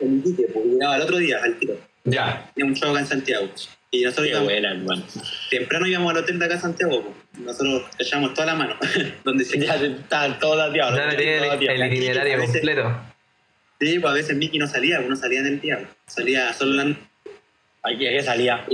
el 0.00 0.18
Iquique, 0.18 0.48
pues 0.52 0.64
llegaba 0.64 0.94
al 0.96 1.02
otro 1.02 1.18
día 1.18 1.38
al 1.42 1.56
tiro. 1.58 1.76
Ya. 2.04 2.50
Tenía 2.54 2.70
un 2.70 2.76
show 2.76 2.90
acá 2.90 3.00
en 3.00 3.06
Santiago. 3.06 3.48
Y 3.94 4.02
nosotros 4.02 4.24
Qué 4.26 4.30
íbamos, 4.32 4.48
buena, 4.52 4.70
hermano. 4.72 5.02
temprano 5.50 5.86
íbamos 5.86 6.10
al 6.10 6.16
hotel 6.18 6.38
de 6.38 6.44
acá 6.46 6.58
Santiago, 6.60 7.02
pues. 7.32 7.44
nosotros 7.44 7.82
echábamos 7.98 8.34
toda 8.34 8.46
la 8.46 8.54
mano, 8.56 8.76
donde 9.24 9.44
se 9.44 9.58
Ya 9.58 9.76
estaban 9.76 10.38
todos 10.40 10.56
¿no? 10.56 11.06
le 11.06 11.16
tiene 11.16 11.46
el, 11.86 11.92
itinerario 11.92 12.38
completo. 12.40 13.00
Sí, 13.80 13.98
pues 13.98 14.10
a 14.10 14.14
veces 14.14 14.36
Mickey 14.36 14.58
no 14.58 14.66
salía, 14.66 14.96
pues 14.98 15.10
no 15.10 15.16
salía 15.16 15.40
en 15.40 15.46
el 15.46 15.60
día, 15.60 15.78
pues. 15.78 15.88
salía 16.06 16.52
solo 16.52 16.80
en 16.82 16.90
la 16.90 16.96
Aquí, 17.84 18.06
aquí 18.06 18.20
salía. 18.24 18.64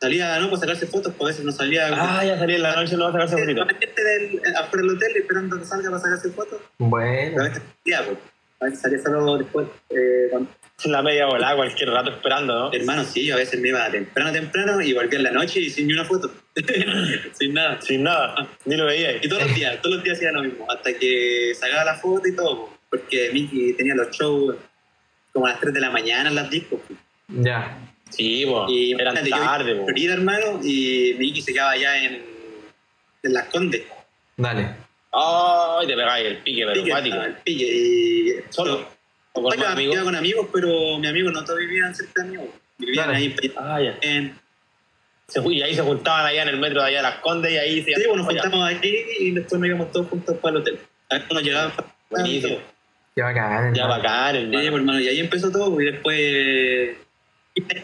Salía, 0.00 0.38
¿no? 0.38 0.46
Para 0.48 0.60
sacarse 0.60 0.86
fotos, 0.86 1.12
pues 1.18 1.26
a 1.26 1.30
veces 1.32 1.44
no 1.44 1.50
salía. 1.50 1.88
Ah, 1.92 2.24
ya 2.24 2.38
salía 2.38 2.56
en 2.56 2.62
la 2.62 2.76
noche, 2.76 2.96
no 2.96 3.04
va 3.04 3.08
a 3.08 3.12
sacarse 3.12 3.34
Eh, 3.34 3.40
bonito. 3.40 3.64
la 3.64 3.74
gente 3.74 4.04
del, 4.04 4.40
afuera 4.56 4.86
del 4.86 4.96
hotel 4.96 5.16
esperando 5.16 5.58
que 5.58 5.64
salga 5.64 5.90
para 5.90 6.02
sacarse 6.02 6.30
fotos. 6.30 6.60
Pero 6.78 6.86
a 6.86 6.88
Bueno. 6.88 7.42
veces 7.44 7.62
salía, 7.84 8.04
pues. 8.06 8.18
A 8.60 8.64
veces 8.66 8.80
salía 8.80 8.98
solo 9.02 9.38
después. 9.38 9.66
Eh, 9.90 10.30
La 10.84 11.02
media 11.02 11.26
volada, 11.26 11.56
cualquier 11.56 11.90
rato 11.90 12.10
esperando, 12.10 12.54
¿no? 12.54 12.72
Hermano, 12.72 13.04
sí, 13.04 13.26
yo 13.26 13.34
a 13.34 13.38
veces 13.38 13.58
me 13.60 13.68
iba 13.68 13.90
temprano, 13.90 14.30
temprano 14.30 14.80
y 14.80 14.92
volvía 14.92 15.18
en 15.18 15.24
la 15.24 15.32
noche 15.32 15.60
y 15.60 15.70
sin 15.70 15.88
ni 15.88 15.92
una 15.92 16.04
foto. 16.04 16.30
sin 17.32 17.52
nada. 17.52 17.80
Sin 17.82 18.04
nada, 18.04 18.48
ni 18.64 18.76
lo 18.76 18.86
veía. 18.86 19.16
Y 19.16 19.28
todos 19.28 19.42
los 19.42 19.54
días, 19.54 19.82
todos 19.82 19.96
los 19.96 20.04
días 20.04 20.16
hacía 20.18 20.30
lo 20.30 20.42
mismo. 20.42 20.66
Hasta 20.70 20.92
que 20.94 21.52
sacaba 21.54 21.84
la 21.84 21.94
foto 21.96 22.28
y 22.28 22.36
todo. 22.36 22.70
Porque 22.90 23.30
Mickey 23.32 23.72
tenía 23.72 23.94
los 23.96 24.10
shows 24.10 24.54
como 25.32 25.46
a 25.46 25.50
las 25.50 25.60
3 25.60 25.74
de 25.74 25.80
la 25.80 25.90
mañana 25.90 26.28
en 26.28 26.36
las 26.36 26.48
discos. 26.48 26.80
Ya. 27.28 27.76
Sí, 28.10 28.46
po. 28.46 28.66
Y 28.68 28.92
eran 28.92 29.16
imagínate, 29.16 29.30
yo 29.30 29.36
tarde, 29.36 29.74
po. 29.74 29.84
Florida, 29.84 30.14
hermano, 30.14 30.60
y 30.62 31.14
Mickey 31.18 31.42
se 31.42 31.52
quedaba 31.52 31.72
allá 31.72 32.04
en, 32.04 32.22
en 33.24 33.32
Las 33.34 33.48
Condes. 33.48 33.82
Dale. 34.36 34.74
Ay, 35.12 35.86
te 35.88 35.94
pegáis 35.94 36.26
el 36.26 36.36
pique, 36.38 36.62
pero 36.64 36.74
Pique, 36.74 36.90
cuático. 36.90 37.16
el 37.16 37.34
pique, 37.36 37.64
y 37.64 38.34
¿Solo? 38.50 38.97
¿O 39.32 39.42
con 39.42 39.62
amigos? 39.62 39.98
con 40.02 40.14
amigos, 40.16 40.48
pero 40.52 40.98
mis 40.98 41.08
amigos 41.10 41.32
no 41.32 41.44
todos 41.44 41.58
vivían 41.60 41.94
cerca 41.94 42.22
de 42.24 42.30
mí. 42.30 42.44
Vivían 42.78 43.04
Claro. 43.04 43.12
ahí 43.18 43.36
Ah, 43.56 43.80
ya. 43.80 43.98
en... 44.02 44.38
Se 45.28 45.40
y 45.46 45.60
ahí 45.62 45.74
se 45.74 45.82
juntaban 45.82 46.24
allá 46.24 46.42
en 46.44 46.48
el 46.48 46.56
metro 46.58 46.80
de 46.80 46.88
allá 46.88 46.96
de 46.98 47.02
las 47.02 47.16
Condes 47.16 47.52
y 47.52 47.58
ahí 47.58 47.82
se 47.82 47.94
Sí, 47.94 48.02
bueno, 48.08 48.22
nos 48.22 48.32
allá. 48.32 48.42
juntamos 48.42 48.70
aquí 48.72 48.96
y 49.20 49.30
después 49.32 49.60
nos 49.60 49.68
íbamos 49.68 49.92
todos 49.92 50.08
juntos 50.08 50.36
para 50.38 50.56
el 50.56 50.62
hotel. 50.62 50.78
Algunos 51.10 51.42
llegaban 51.42 51.70
para... 51.72 51.94
Buenísimo. 52.10 52.58
Qué 53.14 53.22
bacán. 53.22 53.74
Ya 53.74 53.86
bacán, 53.86 54.34
Sí, 54.36 54.40
pues, 54.46 54.54
hermano. 54.64 54.76
hermano, 54.76 55.00
y 55.00 55.08
ahí 55.08 55.20
empezó 55.20 55.50
todo 55.50 55.78
y 55.80 55.84
después... 55.84 56.96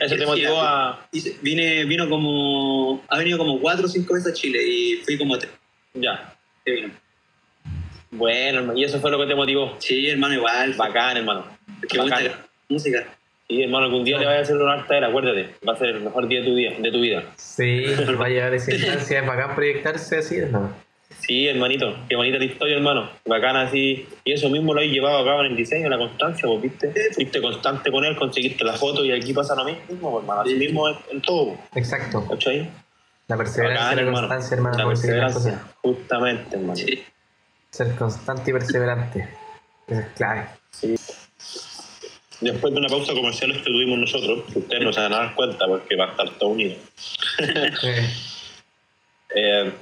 Eso 0.01 0.17
te 0.17 0.25
motivó 0.27 0.61
a... 0.63 1.07
Vine, 1.43 1.85
vino 1.85 2.09
como... 2.09 3.05
Ha 3.09 3.19
venido 3.19 3.37
como 3.39 3.61
cuatro 3.61 3.87
o 3.87 3.89
cinco 3.89 4.15
veces 4.15 4.33
a 4.33 4.35
Chile 4.35 4.61
y 4.67 4.97
fui 5.05 5.19
como 5.19 5.37
tres. 5.37 5.53
Ya. 5.95 6.35
que 6.65 6.73
vino. 6.73 6.91
Bueno, 8.17 8.59
hermano, 8.61 8.79
y 8.79 8.85
eso 8.85 9.01
fue 9.01 9.11
lo 9.11 9.19
que 9.19 9.27
te 9.27 9.35
motivó. 9.35 9.75
Sí, 9.79 10.09
hermano, 10.09 10.35
igual. 10.35 10.73
Bacán, 10.75 11.17
hermano. 11.17 11.45
Gusta 11.83 12.03
bacán. 12.05 12.25
la 12.25 12.33
música. 12.69 13.05
Y 13.49 13.63
hermano, 13.63 13.87
algún 13.87 14.05
día 14.05 14.19
le 14.19 14.27
vaya 14.27 14.39
a 14.39 14.43
hacer 14.43 14.57
un 14.57 14.69
arte 14.69 14.97
él, 14.97 15.05
acuérdate. 15.05 15.51
Va 15.67 15.75
a 15.75 15.77
ser 15.77 15.89
el 15.91 16.01
mejor 16.01 16.27
día 16.29 16.41
de 16.41 16.47
tu, 16.47 16.55
día, 16.55 16.75
de 16.79 16.91
tu 16.91 17.01
vida. 17.01 17.23
Sí, 17.37 17.85
va 18.21 18.27
a 18.27 18.29
llegar 18.29 18.55
esa 18.55 18.73
instancia. 18.75 19.21
Es 19.21 19.27
bacán 19.27 19.55
proyectarse 19.55 20.19
así, 20.19 20.37
hermano. 20.37 20.73
Sí, 21.21 21.47
hermanito. 21.47 21.95
Qué 22.09 22.17
bonita 22.17 22.39
la 22.39 22.45
historia, 22.45 22.77
hermano. 22.77 23.11
Bacana 23.27 23.63
así. 23.63 24.07
Y 24.25 24.33
eso 24.33 24.49
mismo 24.51 24.75
lo 24.75 24.81
has 24.81 24.87
llevado 24.87 25.19
a 25.19 25.25
cabo 25.25 25.41
en 25.41 25.53
el 25.53 25.57
diseño, 25.57 25.89
la 25.89 25.99
constancia, 25.99 26.47
pues, 26.49 26.63
¿viste? 26.63 26.93
Fuiste 27.13 27.41
constante 27.41 27.91
con 27.91 28.05
él, 28.05 28.17
conseguiste 28.17 28.65
la 28.65 28.75
foto 28.75 29.05
y 29.05 29.13
aquí 29.13 29.33
pasa 29.33 29.55
lo 29.55 29.65
mismo, 29.65 30.11
pues, 30.11 30.23
hermano. 30.23 30.41
Así 30.43 30.55
mismo 30.55 30.89
en, 30.89 30.97
en 31.11 31.23
todo, 31.23 31.57
Exacto. 31.75 32.27
¿cachai? 32.29 32.69
La 33.29 33.37
perseverancia 33.39 33.85
Bacán, 33.85 33.93
y 33.93 33.97
la 33.97 34.03
hermano. 34.09 34.29
constancia, 34.29 34.55
hermano. 34.55 34.79
La 34.79 34.87
perseverancia, 34.87 35.63
justamente, 35.83 36.57
hermano. 36.57 36.77
Sí. 36.77 37.03
Ser 37.75 37.97
constante 37.97 38.51
y 38.51 38.53
perseverante. 38.53 39.29
Esa 39.89 40.01
es 40.01 40.07
clave. 40.13 40.47
Después 42.41 42.73
de 42.73 42.79
una 42.79 42.89
pausa 42.89 43.13
comercial 43.15 43.53
que 43.53 43.69
tuvimos 43.69 43.99
nosotros, 43.99 44.45
que 44.53 44.61
ustedes 44.61 44.85
no 44.85 44.93
se 44.93 45.01
van 45.01 45.13
a 45.13 45.17
dar 45.17 45.35
cuenta 45.35 45.67
porque 45.67 45.97
va 45.97 46.05
a 46.05 46.11
estar 46.11 46.31
todo 46.39 46.51
unido. 46.51 46.77
Eh, 49.37 49.73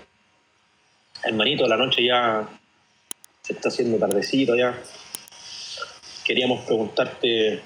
hermanito, 1.25 1.67
la 1.67 1.77
noche 1.77 2.07
ya 2.07 2.49
se 3.43 3.53
está 3.53 3.69
haciendo 3.69 3.99
tardecito 3.99 4.57
ya. 4.57 4.83
Queríamos 6.25 6.65
preguntarte 6.65 7.61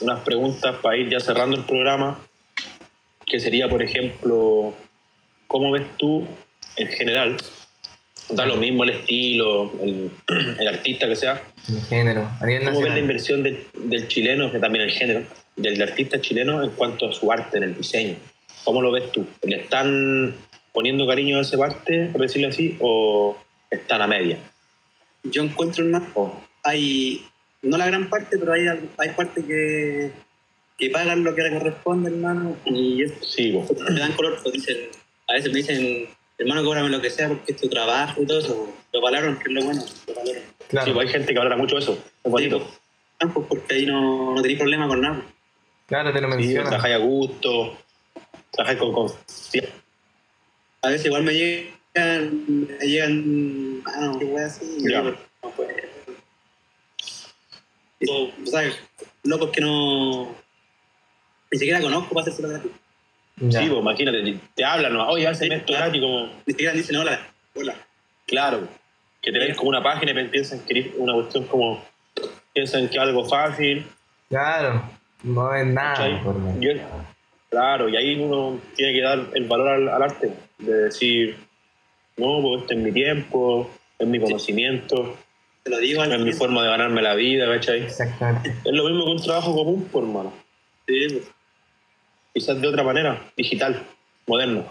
unas 0.00 0.20
preguntas 0.22 0.74
para 0.82 0.96
ir 0.96 1.08
ya 1.08 1.20
cerrando 1.20 1.56
el 1.56 1.62
programa, 1.62 2.18
que 3.24 3.38
sería, 3.38 3.68
por 3.68 3.84
ejemplo, 3.84 4.74
¿cómo 5.46 5.70
ves 5.70 5.86
tú 5.96 6.26
en 6.74 6.88
general? 6.88 7.36
Da 8.28 8.44
lo 8.44 8.56
mismo 8.56 8.82
el 8.84 8.90
estilo, 8.90 9.72
el, 9.82 10.10
el 10.58 10.68
artista 10.68 11.06
que 11.06 11.16
sea. 11.16 11.42
el 11.68 11.80
género. 11.82 12.28
A 12.40 12.46
nivel 12.46 12.64
¿Cómo 12.64 12.80
ves 12.80 12.92
la 12.92 12.98
inversión 12.98 13.42
del, 13.42 13.64
del 13.74 14.08
chileno, 14.08 14.50
que 14.50 14.58
también 14.58 14.84
el 14.84 14.90
género, 14.90 15.22
del 15.54 15.80
artista 15.80 16.20
chileno 16.20 16.62
en 16.62 16.70
cuanto 16.70 17.08
a 17.08 17.12
su 17.12 17.30
arte 17.30 17.58
en 17.58 17.62
el 17.64 17.76
diseño? 17.76 18.16
¿Cómo 18.64 18.82
lo 18.82 18.90
ves 18.90 19.12
tú? 19.12 19.26
¿Le 19.44 19.56
están 19.60 20.34
poniendo 20.72 21.06
cariño 21.06 21.38
a 21.38 21.42
esa 21.42 21.56
parte, 21.56 22.08
por 22.12 22.20
decirlo 22.20 22.48
así, 22.48 22.76
o 22.80 23.36
están 23.70 24.02
a 24.02 24.06
media? 24.08 24.38
Yo 25.22 25.42
encuentro, 25.42 25.84
hermano, 25.84 26.06
O- 26.14 26.40
hay, 26.64 27.24
no 27.62 27.76
la 27.78 27.86
gran 27.86 28.10
parte, 28.10 28.38
pero 28.38 28.52
hay, 28.52 28.66
hay 28.98 29.08
parte 29.10 29.44
que, 29.44 30.10
que 30.76 30.90
pagan 30.90 31.22
lo 31.22 31.32
que 31.34 31.42
le 31.42 31.52
corresponde, 31.58 32.10
hermano, 32.10 32.56
y 32.64 33.04
eso 33.04 33.14
sí, 33.24 33.52
me 33.88 34.00
dan 34.00 34.12
color, 34.14 34.38
pues 34.42 34.52
dicen, 34.52 34.76
a 35.28 35.34
veces 35.34 35.52
me 35.52 35.58
dicen, 35.58 36.08
hermano, 36.38 36.64
cóbrame 36.64 36.88
lo 36.90 37.00
que 37.00 37.10
sea 37.10 37.28
porque 37.28 37.52
es 37.52 37.60
tu 37.60 37.68
trabajo 37.68 38.22
y 38.22 38.26
todo 38.26 38.38
eso, 38.40 38.74
lo 38.92 39.00
valoran, 39.00 39.38
que 39.38 39.44
es 39.48 39.52
lo 39.54 39.64
bueno, 39.64 39.82
lo 40.08 40.14
valoran. 40.14 40.42
Sí, 40.42 40.64
Claro, 40.68 40.94
pues 40.94 41.06
hay 41.06 41.12
gente 41.12 41.32
que 41.32 41.38
valora 41.38 41.56
mucho 41.56 41.78
eso. 41.78 41.92
Es 42.24 42.30
bonito. 42.30 42.68
Ah, 43.20 43.30
pues 43.32 43.46
porque 43.48 43.74
ahí 43.74 43.86
no, 43.86 44.34
no 44.34 44.42
tenéis 44.42 44.58
problema 44.58 44.86
con 44.88 45.00
nada. 45.00 45.22
claro, 45.86 46.12
te 46.12 46.20
lo 46.20 46.28
Sí, 46.32 46.36
menciono. 46.36 46.68
trabajáis 46.68 46.94
a 46.94 46.98
gusto, 46.98 47.78
trabajáis 48.50 48.78
con 48.78 48.92
confianza. 48.92 49.72
A 50.82 50.88
veces 50.90 51.06
igual 51.06 51.22
me 51.22 51.32
llegan, 51.32 52.44
me 52.68 52.86
llegan, 52.86 53.82
ah, 53.86 54.00
no, 54.02 54.18
qué 54.18 54.24
wea 54.26 54.46
así, 54.46 54.64
y 54.78 54.82
no 54.84 55.16
puedo. 55.56 55.70
Y, 58.00 58.10
o 58.10 58.46
sea, 58.46 58.70
locos 59.22 59.50
que 59.50 59.60
no, 59.62 60.34
ni 61.50 61.58
siquiera 61.58 61.80
conozco 61.80 62.10
para 62.14 62.22
hacérselo 62.22 62.48
gratis. 62.50 62.70
Ya. 63.38 63.60
Sí, 63.60 63.68
pues 63.68 63.80
imagínate, 63.80 64.38
te, 64.54 64.64
hablan, 64.64 64.94
¿no? 64.94 65.08
oye, 65.08 65.26
hacen 65.26 65.52
esto 65.52 65.74
gratis, 65.74 66.00
como, 66.00 66.26
Ni 66.46 66.52
siquiera 66.52 66.72
dicen 66.72 66.96
hola, 66.96 67.20
hola. 67.54 67.74
claro, 68.26 68.66
que 69.20 69.30
te 69.30 69.38
ven 69.38 69.54
como 69.54 69.68
una 69.68 69.82
página 69.82 70.18
y 70.18 70.28
piensan 70.28 70.60
que 70.60 70.78
es 70.78 70.86
una 70.96 71.12
cuestión 71.12 71.44
como, 71.44 71.84
piensan 72.54 72.88
que 72.88 72.96
es 72.96 73.02
algo 73.02 73.24
fácil, 73.28 73.86
Claro, 74.30 74.82
no 75.22 75.54
es 75.54 75.66
nada. 75.66 76.08
claro, 77.50 77.88
y 77.90 77.96
ahí 77.96 78.18
uno 78.18 78.58
tiene 78.74 78.94
que 78.94 79.02
dar 79.02 79.26
el 79.34 79.44
valor 79.44 79.68
al, 79.68 79.88
al 79.90 80.02
arte, 80.02 80.32
de 80.58 80.72
decir, 80.72 81.36
no, 82.16 82.40
pues 82.40 82.62
este 82.62 82.74
es 82.74 82.80
mi 82.80 82.92
tiempo, 82.92 83.70
es 83.98 84.06
mi 84.06 84.18
conocimiento, 84.18 85.14
Te 85.62 85.70
lo 85.70 85.78
digo 85.78 86.02
Es 86.04 86.20
mi 86.20 86.32
forma 86.32 86.62
de 86.62 86.68
ganarme 86.70 87.02
la 87.02 87.14
vida, 87.14 87.46
¿cachai? 87.46 87.82
Exactamente. 87.82 88.54
Es 88.64 88.72
lo 88.72 88.84
mismo 88.84 89.04
que 89.04 89.10
un 89.10 89.22
trabajo 89.22 89.54
común, 89.54 89.84
por 89.92 90.04
hermano. 90.04 90.32
Sí, 90.86 91.06
pues. 91.10 91.35
Quizás 92.36 92.60
de 92.60 92.68
otra 92.68 92.82
manera, 92.82 93.18
digital, 93.34 93.82
moderno. 94.26 94.66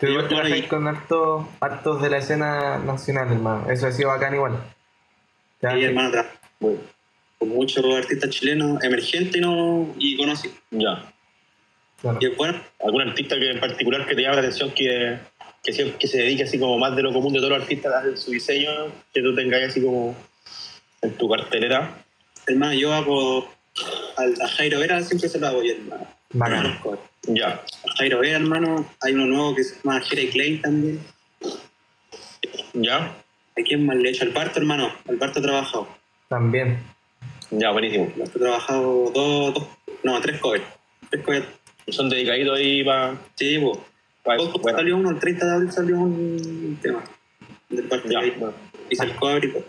Bueno, 0.00 0.26
trabajáis 0.26 0.64
y- 0.64 0.66
con 0.66 0.88
hartos, 0.88 1.46
hartos 1.60 2.02
de 2.02 2.10
la 2.10 2.18
escena 2.18 2.78
nacional, 2.78 3.30
hermano. 3.30 3.70
Eso 3.70 3.86
ha 3.86 3.92
sido 3.92 4.08
bacán 4.08 4.34
igual. 4.34 4.58
Ya, 5.62 5.70
Sí, 5.74 5.84
hermano, 5.84 6.20
Bueno, 6.58 6.80
con 7.38 7.48
muchos 7.50 7.84
artistas 7.96 8.28
chilenos 8.30 8.82
emergentes 8.82 9.36
y, 9.36 9.40
no, 9.40 9.94
y 9.98 10.16
conocidos. 10.16 10.56
ya. 10.72 11.12
claro. 12.00 12.18
Y 12.20 12.26
bueno, 12.34 12.60
¿Algún 12.84 13.02
artista 13.02 13.38
que 13.38 13.52
en 13.52 13.60
particular 13.60 14.04
que 14.04 14.16
te 14.16 14.22
llame 14.22 14.34
la 14.34 14.40
atención 14.40 14.72
que, 14.72 15.16
que, 15.62 15.72
siempre- 15.72 15.96
que 16.00 16.08
se 16.08 16.18
dedique 16.18 16.42
así 16.42 16.58
como 16.58 16.76
más 16.76 16.96
de 16.96 17.04
lo 17.04 17.12
común 17.12 17.32
de 17.32 17.38
todos 17.38 17.50
los 17.52 17.62
artistas 17.62 17.94
a 17.94 17.98
hacer 18.00 18.18
su 18.18 18.32
diseño, 18.32 18.68
que 19.14 19.22
tú 19.22 19.32
tengas 19.36 19.62
así 19.62 19.80
como 19.80 20.16
en 21.02 21.12
tu 21.16 21.28
cartelera? 21.30 22.04
hermano, 22.48 22.72
yo 22.72 22.92
hago 22.92 23.57
al, 24.16 24.40
a 24.40 24.48
Jairo 24.48 24.80
Vera, 24.80 25.02
siempre 25.02 25.28
se 25.28 25.38
lo 25.38 25.46
hago 25.46 25.62
yo, 25.62 25.72
hermano. 25.72 26.06
Bacán. 26.32 26.78
Ya. 27.22 27.48
A 27.48 27.96
Jairo 27.96 28.20
Vera, 28.20 28.36
hermano, 28.36 28.86
hay 29.00 29.14
uno 29.14 29.26
nuevo 29.26 29.54
que 29.54 29.64
se 29.64 29.76
llama 29.76 30.00
Jere 30.00 30.28
Klein 30.30 30.62
también. 30.62 31.00
¿Ya? 32.74 33.14
¿A 33.58 33.62
quién 33.62 33.86
más 33.86 33.96
le 33.96 34.08
he 34.08 34.12
hecho? 34.12 34.24
Al 34.24 34.32
Parto, 34.32 34.60
hermano. 34.60 34.92
Al 35.08 35.16
Parto 35.16 35.40
ha 35.40 35.42
trabajado. 35.42 35.88
También. 36.28 36.78
Ya, 37.50 37.70
buenísimo. 37.70 38.04
Al 38.04 38.12
Parto 38.12 38.38
ha 38.38 38.40
trabajado 38.40 39.10
dos, 39.14 39.54
dos, 39.54 39.66
no, 40.04 40.20
tres 40.20 40.40
covers. 40.40 40.64
Tres 41.10 41.24
covers. 41.24 41.46
Son 41.88 42.08
dedicaditos 42.08 42.58
ahí 42.58 42.84
para... 42.84 43.18
Sí, 43.34 43.58
pues. 43.58 43.78
Bueno, 44.24 44.76
salió 44.76 44.96
uno, 44.96 45.10
el 45.10 45.18
30 45.18 45.46
de 45.46 45.52
abril 45.52 45.72
salió 45.72 45.96
un 45.96 46.78
tema. 46.82 47.02
Del 47.70 47.84
Parto. 47.84 48.08
ya, 48.10 48.18
ahí. 48.18 48.34
bueno. 48.38 48.54
Hice 48.90 49.04
el 49.04 49.14
cover 49.16 49.44
y 49.44 49.52
todo. 49.52 49.64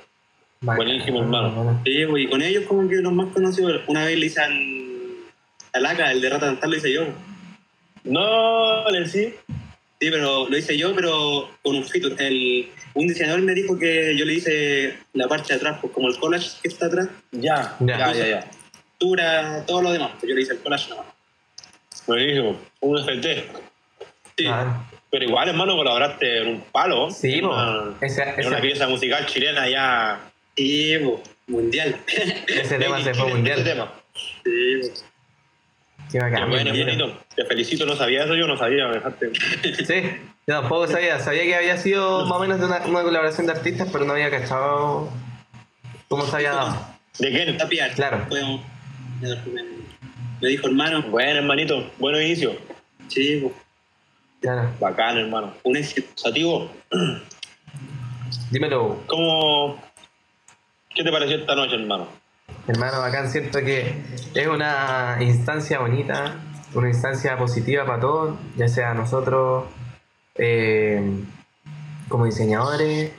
Bacán. 0.62 0.86
Buenísimo, 0.86 1.20
hermano. 1.22 1.52
Bueno. 1.52 1.82
Sí, 1.86 2.06
pues, 2.10 2.24
y 2.24 2.28
con 2.28 2.42
ellos 2.42 2.64
como 2.68 2.88
que 2.90 2.96
los 2.96 3.14
más 3.14 3.28
conocidos, 3.34 3.82
una 3.88 4.06
vez 4.06 4.18
le 4.18 4.26
hice 4.26 4.42
al, 4.42 4.54
al 5.74 5.86
Aka, 5.86 6.12
el 6.12 6.22
de 6.22 6.30
Rata 6.30 6.48
Dental, 6.48 6.70
lo 6.70 6.78
hice 6.78 6.92
yo. 6.92 7.04
No, 8.04 8.90
le 8.90 9.06
sí. 9.08 9.34
Sí, 10.02 10.10
pero 10.12 10.48
lo 10.50 10.58
hice 10.58 10.78
yo, 10.78 10.94
pero 10.96 11.50
con 11.62 11.76
un 11.76 11.84
feature. 11.86 12.16
El, 12.26 12.70
un 12.94 13.08
diseñador 13.08 13.42
me 13.42 13.54
dijo 13.54 13.78
que 13.78 14.16
yo 14.18 14.26
le 14.26 14.34
hice 14.34 14.98
la 15.14 15.28
parte 15.28 15.54
de 15.54 15.56
atrás, 15.60 15.78
pues 15.82 15.94
como 15.94 16.08
el 16.08 16.18
collage 16.18 16.52
que 16.62 16.70
está 16.70 16.86
atrás, 16.88 17.10
Ya, 17.32 17.76
Ya. 17.80 17.98
ya, 17.98 18.14
ya, 18.14 18.28
ya. 18.28 18.52
dura, 19.00 19.64
todo 19.66 19.82
lo 19.82 19.92
demás. 19.92 20.12
Pues 20.20 20.30
yo 20.30 20.36
le 20.36 20.42
hice 20.42 20.54
el 20.54 20.60
collage 20.60 20.90
nomás. 20.90 21.06
Buenísimo. 22.08 22.58
Un 22.82 22.98
FT. 22.98 23.46
Sí, 24.38 24.46
Ah, 24.48 24.86
Pero 25.12 25.26
igual, 25.26 25.50
hermano, 25.50 25.76
colaboraste 25.76 26.42
en 26.44 26.48
un 26.48 26.62
palo. 26.72 27.12
Sí, 27.12 27.34
en 27.40 27.46
una, 27.46 27.94
en 28.02 28.48
una 28.48 28.62
pieza 28.62 28.88
musical 28.88 29.26
chilena 29.26 29.68
ya. 29.70 30.29
Sí, 30.64 30.98
mundial. 31.48 31.96
ese 32.48 32.78
tema 32.78 33.02
se 33.02 33.14
fue 33.14 33.26
Ese 33.28 33.36
mundial. 33.36 33.64
tema. 33.64 33.94
Sí. 34.44 34.82
Qué 36.12 36.14
Qué 36.14 36.20
bacán. 36.20 36.50
bueno, 36.50 36.72
hermanito. 36.72 37.18
Te 37.36 37.46
felicito, 37.46 37.86
no 37.86 37.96
sabía 37.96 38.24
eso, 38.24 38.36
yo 38.36 38.48
no 38.48 38.58
sabía, 38.58 38.88
me 38.88 38.96
dejaste. 38.96 39.32
Sí, 39.86 40.02
yo 40.48 40.62
tampoco 40.62 40.88
sabía. 40.88 41.20
Sabía 41.20 41.44
que 41.44 41.56
había 41.56 41.78
sido 41.78 42.26
más 42.26 42.38
o 42.38 42.40
menos 42.40 42.60
de 42.60 42.66
una, 42.66 42.80
una 42.88 43.02
colaboración 43.04 43.46
de 43.46 43.54
artistas, 43.54 43.90
pero 43.92 44.06
no 44.06 44.14
había 44.14 44.32
cachado 44.32 45.10
cómo 46.08 46.26
se 46.26 46.36
había 46.36 46.52
dado. 46.54 46.88
¿De 47.20 47.30
quién? 47.30 47.58
Tapiar. 47.58 47.94
Claro. 47.94 48.26
Me, 50.42 50.48
dijo 50.50 50.68
hermano, 50.68 51.04
Bueno, 51.10 51.40
hermanito, 51.40 51.92
buen 52.00 52.16
inicio. 52.16 52.56
sí, 53.08 53.40
pues, 53.42 53.54
Claro. 54.42 54.72
Bacán, 54.80 55.18
hermano. 55.18 55.54
un 55.64 55.76
éxito. 55.78 56.08
Sativo, 56.16 56.72
Dímelo, 58.52 59.04
¿cómo. 59.06 59.80
¿Qué 60.94 61.04
te 61.04 61.12
pareció 61.12 61.38
esta 61.38 61.56
noche, 61.56 61.76
hermano? 61.76 62.08
hermano, 62.68 63.00
bacán. 63.00 63.30
Siento 63.30 63.60
que 63.60 63.96
es 64.34 64.48
una 64.48 65.18
instancia 65.22 65.80
bonita, 65.80 66.36
una 66.74 66.90
instancia 66.90 67.38
positiva 67.38 67.86
para 67.86 68.00
todos, 68.00 68.38
ya 68.56 68.68
sea 68.68 68.94
nosotros 68.94 69.66
eh, 70.36 71.02
como 72.08 72.26
diseñadores 72.26 73.12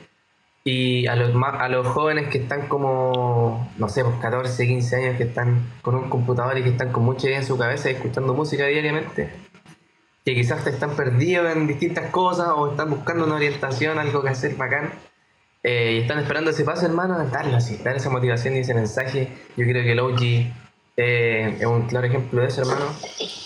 y 0.63 1.07
a 1.07 1.15
los, 1.15 1.31
a 1.43 1.69
los 1.69 1.87
jóvenes 1.87 2.29
que 2.29 2.37
están 2.39 2.67
como, 2.67 3.71
no 3.77 3.89
sé, 3.89 4.03
pues 4.03 4.15
14, 4.21 4.67
15 4.67 4.95
años, 4.95 5.17
que 5.17 5.23
están 5.23 5.71
con 5.81 5.95
un 5.95 6.09
computador 6.09 6.57
y 6.57 6.63
que 6.63 6.69
están 6.69 6.91
con 6.91 7.03
mucha 7.03 7.27
idea 7.27 7.39
en 7.39 7.45
su 7.45 7.57
cabeza 7.57 7.89
escuchando 7.89 8.33
música 8.33 8.65
diariamente. 8.67 9.31
Que 10.23 10.35
quizás 10.35 10.65
están 10.67 10.95
perdidos 10.95 11.55
en 11.55 11.65
distintas 11.65 12.11
cosas 12.11 12.49
o 12.55 12.71
están 12.71 12.91
buscando 12.91 13.25
una 13.25 13.35
orientación, 13.35 13.97
algo 13.97 14.21
que 14.21 14.29
hacer 14.29 14.55
bacán. 14.55 14.91
Eh, 15.63 15.93
y 15.95 16.01
están 16.01 16.19
esperando 16.19 16.51
ese 16.51 16.63
paso, 16.63 16.85
hermano, 16.85 17.17
darle 17.31 17.55
así, 17.55 17.77
dar 17.77 17.95
esa 17.95 18.09
motivación 18.09 18.55
y 18.55 18.59
ese 18.59 18.73
mensaje. 18.73 19.27
Yo 19.55 19.65
creo 19.65 19.83
que 19.83 19.91
el 19.91 19.99
OG 19.99 20.21
eh, 20.97 21.57
es 21.59 21.65
un 21.65 21.87
claro 21.87 22.07
ejemplo 22.07 22.41
de 22.41 22.47
eso, 22.47 22.61
hermano. 22.61 22.85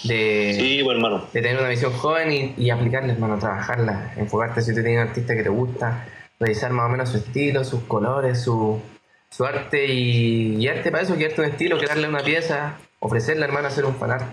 De, 0.04 0.56
Sí, 0.58 0.82
pues, 0.84 0.96
hermano. 0.96 1.26
de 1.34 1.42
tener 1.42 1.58
una 1.60 1.70
visión 1.70 1.92
joven 1.94 2.32
y, 2.32 2.54
y 2.58 2.70
aplicarla, 2.70 3.14
hermano, 3.14 3.38
trabajarla, 3.40 4.14
enfocarte 4.18 4.62
si 4.62 4.74
tú 4.74 4.82
tienes 4.82 5.02
un 5.04 5.08
artista 5.10 5.36
que 5.36 5.44
te 5.44 5.50
gusta, 5.50 6.08
revisar 6.40 6.72
más 6.72 6.86
o 6.86 6.90
menos 6.90 7.10
su 7.10 7.18
estilo, 7.18 7.64
sus 7.64 7.82
colores, 7.84 8.42
su, 8.42 8.80
su 9.30 9.46
arte 9.46 9.86
y, 9.86 10.56
y 10.58 10.68
arte 10.68 10.92
para 10.92 11.04
eso, 11.04 11.16
crearte 11.16 11.42
un 11.42 11.48
estilo, 11.48 11.78
crearle 11.78 12.08
una 12.08 12.24
pieza, 12.24 12.78
ofrecerle, 13.00 13.46
hermano, 13.46 13.68
hacer 13.68 13.86
un 13.86 13.96
fanart. 13.96 14.24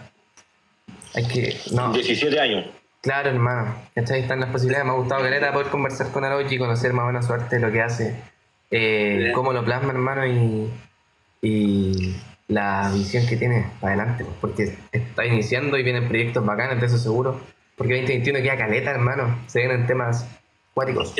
Hay 1.14 1.26
que, 1.26 1.56
no, 1.72 1.92
17 1.92 2.38
años. 2.40 2.66
Claro, 3.02 3.28
hermano, 3.28 3.74
¿cachai? 3.94 4.20
Están 4.20 4.40
las 4.40 4.50
posibilidades, 4.50 4.86
me 4.86 4.92
ha 4.92 4.96
gustado 4.96 5.22
Caleta 5.22 5.52
poder 5.52 5.68
conversar 5.68 6.10
con 6.10 6.24
Arochi 6.24 6.54
y 6.54 6.58
conocer 6.58 6.94
más 6.94 7.04
o 7.04 7.06
menos 7.08 7.26
su 7.26 7.34
arte, 7.34 7.60
lo 7.60 7.70
que 7.70 7.82
hace, 7.82 8.16
eh, 8.70 9.32
cómo 9.34 9.52
lo 9.52 9.62
plasma, 9.64 9.90
hermano, 9.90 10.26
y, 10.26 10.70
y 11.42 12.16
la 12.48 12.90
visión 12.94 13.26
que 13.26 13.36
tiene 13.36 13.66
para 13.80 13.94
adelante, 13.94 14.24
pues, 14.24 14.36
porque 14.40 14.78
está 14.92 15.26
iniciando 15.26 15.76
y 15.76 15.82
vienen 15.82 16.08
proyectos 16.08 16.46
bacanos, 16.46 16.80
de 16.80 16.86
eso 16.86 16.96
seguro, 16.96 17.40
porque 17.76 17.94
2021 17.96 18.40
queda 18.40 18.56
caleta, 18.56 18.90
hermano, 18.92 19.38
se 19.46 19.58
vienen 19.58 19.86
temas 19.86 20.26
cuáticos, 20.72 21.14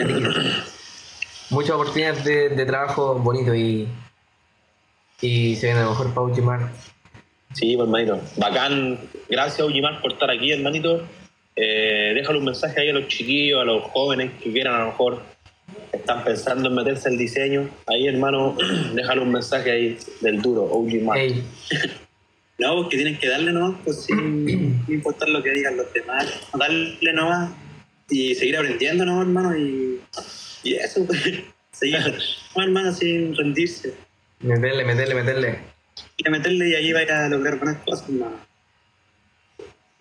muchas 1.51 1.73
oportunidades 1.73 2.25
de, 2.25 2.49
de 2.51 2.65
trabajo 2.65 3.17
bonito 3.17 3.55
y, 3.55 3.89
y 5.21 5.57
se 5.57 5.67
viene 5.67 5.81
a 5.81 5.85
lo 5.85 5.91
mejor 5.91 6.15
para 6.15 6.27
Uchimar. 6.27 6.71
Sí, 7.55 7.77
pues, 7.77 7.87
hermanito. 7.87 8.21
Bacán. 8.37 8.99
Gracias, 9.29 9.67
Ujimar, 9.67 10.01
por 10.01 10.13
estar 10.13 10.31
aquí, 10.31 10.53
hermanito. 10.53 11.03
Eh, 11.57 12.13
déjale 12.15 12.39
un 12.39 12.45
mensaje 12.45 12.81
ahí 12.81 12.89
a 12.89 12.93
los 12.95 13.09
chiquillos, 13.09 13.61
a 13.61 13.65
los 13.65 13.83
jóvenes 13.85 14.33
que 14.43 14.51
quieran 14.53 14.75
a 14.75 14.79
lo 14.81 14.87
mejor 14.87 15.23
están 15.93 16.25
pensando 16.25 16.69
en 16.69 16.75
meterse 16.75 17.09
al 17.09 17.19
diseño. 17.19 17.69
Ahí, 17.87 18.07
hermano, 18.07 18.57
déjale 18.95 19.21
un 19.21 19.33
mensaje 19.33 19.71
ahí 19.71 19.99
del 20.21 20.41
duro, 20.41 20.65
Ujimar. 20.65 21.19
Ey, 21.19 21.43
No, 22.59 22.77
pues 22.77 22.89
que 22.91 22.97
tienen 22.97 23.19
que 23.19 23.29
darle 23.29 23.53
nomás, 23.53 23.81
pues 23.85 24.03
sin 24.05 24.85
importar 24.89 25.29
lo 25.29 25.43
que 25.43 25.51
digan 25.51 25.77
los 25.77 25.93
demás. 25.93 26.27
Darle 26.57 27.13
nomás 27.13 27.51
y 28.09 28.35
seguir 28.35 28.57
aprendiendo 28.57 29.05
nomás, 29.05 29.27
hermano, 29.27 29.57
y, 29.57 30.01
y 30.63 30.75
eso, 30.75 31.05
pues. 31.07 31.21
Seguir, 31.73 31.99
no, 32.57 32.63
hermano, 32.63 32.93
sin 32.93 33.35
rendirse. 33.35 33.95
meterle, 34.41 34.85
meterle, 34.85 35.15
meterle. 35.15 35.59
Y 36.19 36.29
meterle 36.31 36.69
y 36.69 36.75
ahí 36.75 36.93
va 36.93 37.01
a 37.01 37.03
ir 37.03 37.11
a 37.11 37.29
lograr 37.31 37.59
buenas 37.59 37.83
cosas, 37.83 38.09
hermano. 38.09 38.37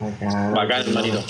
Bacán, 0.01 0.53
Bacán, 0.53 0.81
hermanito. 0.81 1.23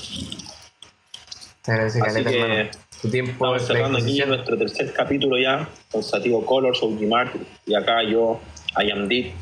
Te 1.62 1.72
agradece, 1.72 2.00
Así 2.02 2.08
Caleta, 2.24 2.30
que 2.30 2.42
hermano. 2.42 2.70
Tu 3.02 3.10
tiempo, 3.10 3.32
Estamos 3.32 3.62
cerrando 3.68 3.98
aquí 3.98 4.22
nuestro 4.26 4.58
tercer 4.58 4.94
capítulo 4.94 5.38
ya, 5.38 5.68
con 5.92 6.04
Sativo 6.04 6.46
Colors, 6.46 6.82
Ujimar, 6.82 7.32
y 7.66 7.76
acá 7.76 8.04
yo, 8.04 8.40
Ayamdit, 8.76 9.34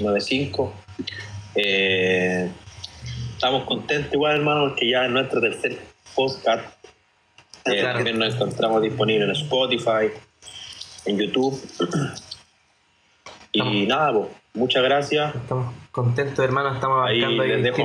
95. 0.00 0.72
Eh, 1.56 2.48
estamos 3.34 3.64
contentos 3.64 4.14
igual, 4.14 4.36
hermano, 4.36 4.68
porque 4.68 4.90
ya 4.90 5.04
es 5.04 5.10
nuestro 5.10 5.40
tercer 5.40 5.78
podcast. 6.14 6.64
Eh, 7.66 7.80
Claro. 7.80 7.96
También 7.96 8.18
nos 8.18 8.34
encontramos 8.34 8.80
disponibles 8.82 9.28
en 9.28 9.44
Spotify, 9.44 10.10
en 11.04 11.18
YouTube. 11.18 11.60
Y 13.52 13.84
nada, 13.86 14.12
pues, 14.12 14.28
muchas 14.54 14.82
gracias. 14.82 15.34
Estamos 15.34 15.74
contentos, 15.90 16.44
hermano. 16.44 16.74
Estamos 16.74 17.08
Ahí 17.08 17.22
abarcando 17.22 17.44
les 17.44 17.62
dejo 17.62 17.76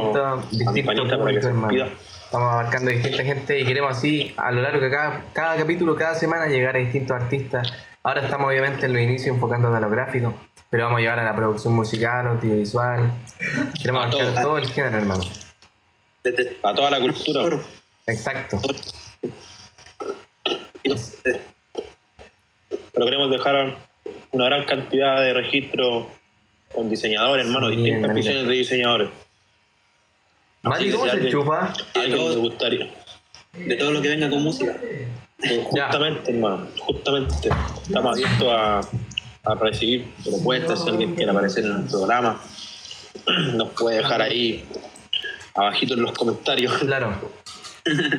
distintos, 0.52 1.18
públicos, 1.18 1.46
hermano. 1.46 1.86
Estamos 2.26 2.52
abarcando 2.54 2.92
distinta 2.92 3.24
gente 3.24 3.60
y 3.60 3.66
queremos 3.66 3.98
así, 3.98 4.34
a 4.38 4.52
lo 4.52 4.62
largo 4.62 4.80
de 4.82 4.90
cada, 4.92 5.26
cada 5.34 5.56
capítulo, 5.56 5.96
cada 5.96 6.16
semana, 6.16 6.48
llegar 6.48 6.76
a 6.76 6.80
distintos 6.80 7.16
artistas. 7.16 7.72
Ahora 8.04 8.22
estamos 8.22 8.48
obviamente 8.48 8.86
en 8.86 8.94
los 8.94 9.02
inicios 9.02 9.36
enfocándonos 9.36 9.78
a 9.78 9.80
lo 9.80 9.90
gráfico, 9.90 10.34
pero 10.70 10.84
vamos 10.84 10.98
a 10.98 11.02
llegar 11.02 11.20
a 11.20 11.24
la 11.24 11.36
producción 11.36 11.74
musical, 11.74 12.28
audiovisual. 12.28 13.12
Queremos 13.82 14.04
A 14.04 14.08
abarcar 14.08 14.34
todo. 14.34 14.44
todo 14.44 14.58
el 14.58 14.68
género, 14.68 14.98
hermano. 14.98 15.24
Desde 16.24 16.58
A 16.64 16.74
toda 16.74 16.92
la 16.92 17.00
cultura. 17.00 17.60
Exacto. 18.08 18.60
Pero 22.94 23.06
queremos 23.06 23.32
dejar 23.32 23.76
una 24.32 24.46
gran 24.46 24.66
cantidad 24.66 25.20
de 25.22 25.34
registros 25.34 26.08
con 26.76 26.90
diseñadores, 26.90 27.46
hermano, 27.46 27.70
Sí, 27.70 27.78
distintas 27.78 28.14
visiones 28.14 28.48
de 28.48 28.54
diseñadores. 28.54 29.10
Mati, 30.64 30.86
que 30.86 30.92
¿cómo 30.92 31.06
se 31.06 31.12
alguien- 31.12 31.32
chupa? 31.32 31.74
Alguien 31.96 32.30
me 32.30 32.36
gustaría. 32.36 32.90
De 33.54 33.76
todo 33.76 33.92
lo 33.92 34.02
que 34.02 34.10
venga 34.10 34.30
con 34.30 34.44
música. 34.44 34.76
Ya. 35.74 35.86
Justamente, 35.86 36.32
hermano, 36.32 36.68
justamente. 36.80 37.50
Estamos 37.84 38.14
abiertos 38.14 38.48
a, 38.52 38.80
a 39.44 39.56
recibir 39.56 40.06
propuestas. 40.24 40.84
Si 40.84 40.90
alguien 40.90 41.16
quiere 41.16 41.32
aparecer 41.32 41.66
en 41.66 41.78
el 41.78 41.84
programa, 41.84 42.42
nos 43.54 43.70
puede 43.72 43.98
dejar 43.98 44.22
ahí 44.22 44.66
abajito 45.54 45.94
en 45.94 46.02
los 46.02 46.12
comentarios. 46.14 46.74
Claro. 46.80 47.14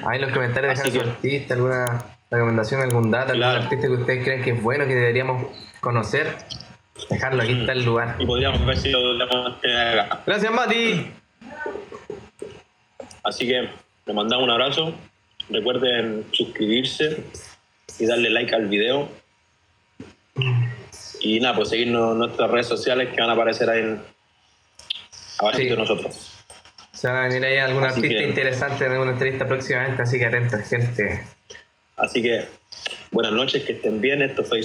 Ahí 0.07 0.17
en 0.17 0.21
los 0.23 0.31
comentarios 0.33 0.79
Así 0.79 0.91
dejan 0.91 0.93
su 0.93 1.21
que- 1.21 1.29
artista, 1.29 1.55
alguna 1.55 2.05
recomendación, 2.31 2.81
algún 2.83 3.11
dato, 3.11 3.33
algún 3.33 3.45
artista 3.45 3.87
que 3.89 3.93
ustedes 3.95 4.25
creen 4.25 4.43
que 4.43 4.51
es 4.53 4.63
bueno, 4.63 4.87
que 4.87 4.95
deberíamos 4.95 5.47
conocer. 5.81 6.37
Dejarlo, 7.11 7.43
aquí 7.43 7.53
está 7.61 7.73
el 7.73 7.85
lugar. 7.85 8.17
Y 8.19 8.27
podríamos 8.27 8.65
ver 8.67 8.77
si 8.77 8.91
lo 8.91 9.01
podemos 9.29 9.61
tener 9.61 9.99
acá. 10.01 10.23
Gracias, 10.27 10.53
Mati. 10.53 11.07
Así 13.23 13.47
que 13.47 13.69
les 14.07 14.15
mandamos 14.15 14.45
un 14.45 14.51
abrazo. 14.51 14.95
Recuerden 15.49 16.25
suscribirse 16.33 17.23
y 17.99 18.07
darle 18.07 18.31
like 18.31 18.55
al 18.55 18.67
video. 18.67 19.09
Y 21.21 21.41
nada, 21.41 21.57
pues 21.57 21.71
seguirnos 21.71 22.13
en 22.13 22.19
nuestras 22.19 22.51
redes 22.51 22.67
sociales 22.67 23.09
que 23.15 23.21
van 23.21 23.31
a 23.31 23.33
aparecer 23.35 23.69
ahí 23.71 23.81
en, 23.81 24.03
abajo 25.39 25.57
Sí. 25.59 25.65
de 25.69 25.77
nosotros. 25.77 26.33
Se 26.93 27.09
van 27.09 27.17
a 27.17 27.29
venir 27.29 27.45
ahí 27.45 27.59
algún 27.59 27.85
Así 27.85 28.01
artista 28.01 28.19
que- 28.19 28.29
interesante 28.29 28.85
en 28.87 28.93
alguna 28.93 29.13
entrevista 29.13 29.47
próximamente, 29.47 30.03
así 30.03 30.19
que 30.19 30.27
atentos, 30.27 30.61
gente. 30.69 31.25
Así 31.97 32.23
que 32.23 32.47
buenas 33.11 33.33
noches, 33.33 33.63
que 33.65 33.73
estén 33.73 34.01
bien. 34.01 34.23
Esto 34.23 34.45
fue 34.45 34.59